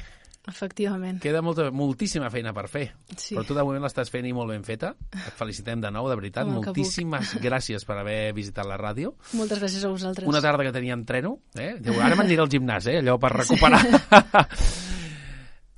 Efectivament. 0.50 1.20
Queda 1.22 1.42
molta, 1.44 1.68
moltíssima 1.74 2.30
feina 2.32 2.52
per 2.56 2.66
fer. 2.70 2.86
Sí. 3.16 3.34
Però 3.34 3.44
tu 3.46 3.56
de 3.56 3.64
moment 3.64 3.84
l'estàs 3.86 4.10
fent 4.12 4.26
i 4.28 4.34
molt 4.36 4.52
ben 4.52 4.64
feta. 4.66 4.94
Et 5.14 5.34
felicitem 5.38 5.82
de 5.82 5.92
nou, 5.94 6.08
de 6.10 6.18
veritat. 6.20 6.48
Home. 6.48 6.62
Moltíssimes 6.62 7.36
gràcies 7.46 7.86
per 7.88 7.98
haver 8.02 8.18
visitat 8.36 8.68
la 8.68 8.78
ràdio. 8.80 9.14
Moltes 9.38 9.62
gràcies 9.62 9.84
a 9.84 9.92
vosaltres. 9.92 10.28
Una 10.28 10.42
tarda 10.44 10.66
que 10.66 10.74
teníem 10.74 11.06
treno, 11.08 11.38
eh? 11.56 11.74
Diu, 11.80 11.98
ara 12.00 12.18
m'aniré 12.18 12.44
al 12.44 12.52
gimnàs, 12.52 12.90
eh? 12.92 13.00
Allò 13.02 13.18
per 13.22 13.34
recuperar. 13.38 13.82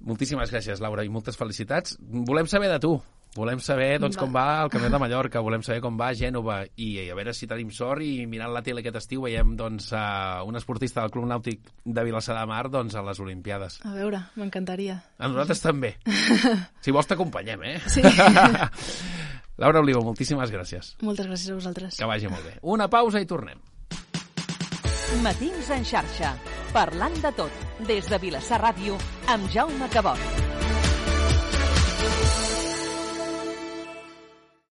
Moltíssimes 0.07 0.53
gràcies, 0.55 0.79
Laura, 0.79 1.03
i 1.03 1.11
moltes 1.11 1.39
felicitats. 1.39 1.97
Volem 1.99 2.47
saber 2.47 2.71
de 2.71 2.79
tu. 2.83 2.95
Volem 3.37 3.61
saber 3.61 3.99
doncs, 4.01 4.17
com 4.17 4.33
va 4.33 4.63
el 4.65 4.71
Camí 4.73 4.89
de 4.93 5.01
Mallorca, 5.01 5.43
volem 5.45 5.63
saber 5.67 5.83
com 5.85 5.99
va 6.01 6.13
Gènova 6.17 6.63
i, 6.75 6.89
i 7.05 7.09
a 7.13 7.17
veure 7.19 7.35
si 7.37 7.49
tenim 7.51 7.69
sort 7.75 8.05
i 8.05 8.25
mirant 8.31 8.55
la 8.55 8.63
tele 8.65 8.81
aquest 8.81 8.97
estiu 9.03 9.27
veiem 9.27 9.53
doncs, 9.59 9.91
uh, 9.93 10.41
un 10.49 10.57
esportista 10.57 11.05
del 11.05 11.13
Club 11.13 11.29
Nàutic 11.29 11.69
de 11.85 12.07
Vilassar 12.07 12.39
de 12.39 12.47
Mar 12.49 12.65
doncs, 12.73 12.97
a 12.97 13.05
les 13.05 13.21
Olimpiades. 13.21 13.79
A 13.85 13.93
veure, 13.95 14.23
m'encantaria. 14.41 14.99
A 15.19 15.29
nosaltres 15.29 15.63
també. 15.65 15.97
Si 16.87 16.93
vols 16.95 17.09
t'acompanyem, 17.11 17.63
eh? 17.67 17.79
Sí. 17.91 18.03
Laura 19.63 19.81
Olivo, 19.81 20.03
moltíssimes 20.07 20.53
gràcies. 20.53 20.93
Moltes 21.03 21.27
gràcies 21.27 21.51
a 21.51 21.57
vosaltres. 21.57 21.99
Que 21.99 22.09
vagi 22.09 22.31
molt 22.31 22.45
bé. 22.47 22.57
Una 22.63 22.87
pausa 22.93 23.23
i 23.23 23.29
tornem. 23.29 23.59
Matins 25.25 25.71
en 25.75 25.87
xarxa, 25.87 26.35
parlant 26.75 27.17
de 27.23 27.33
tot, 27.39 27.63
des 27.89 28.11
de 28.11 28.21
Vilassar 28.23 28.61
Ràdio, 28.63 28.99
amb 29.33 29.51
Jaume 29.55 29.91
Cabot. 29.95 30.47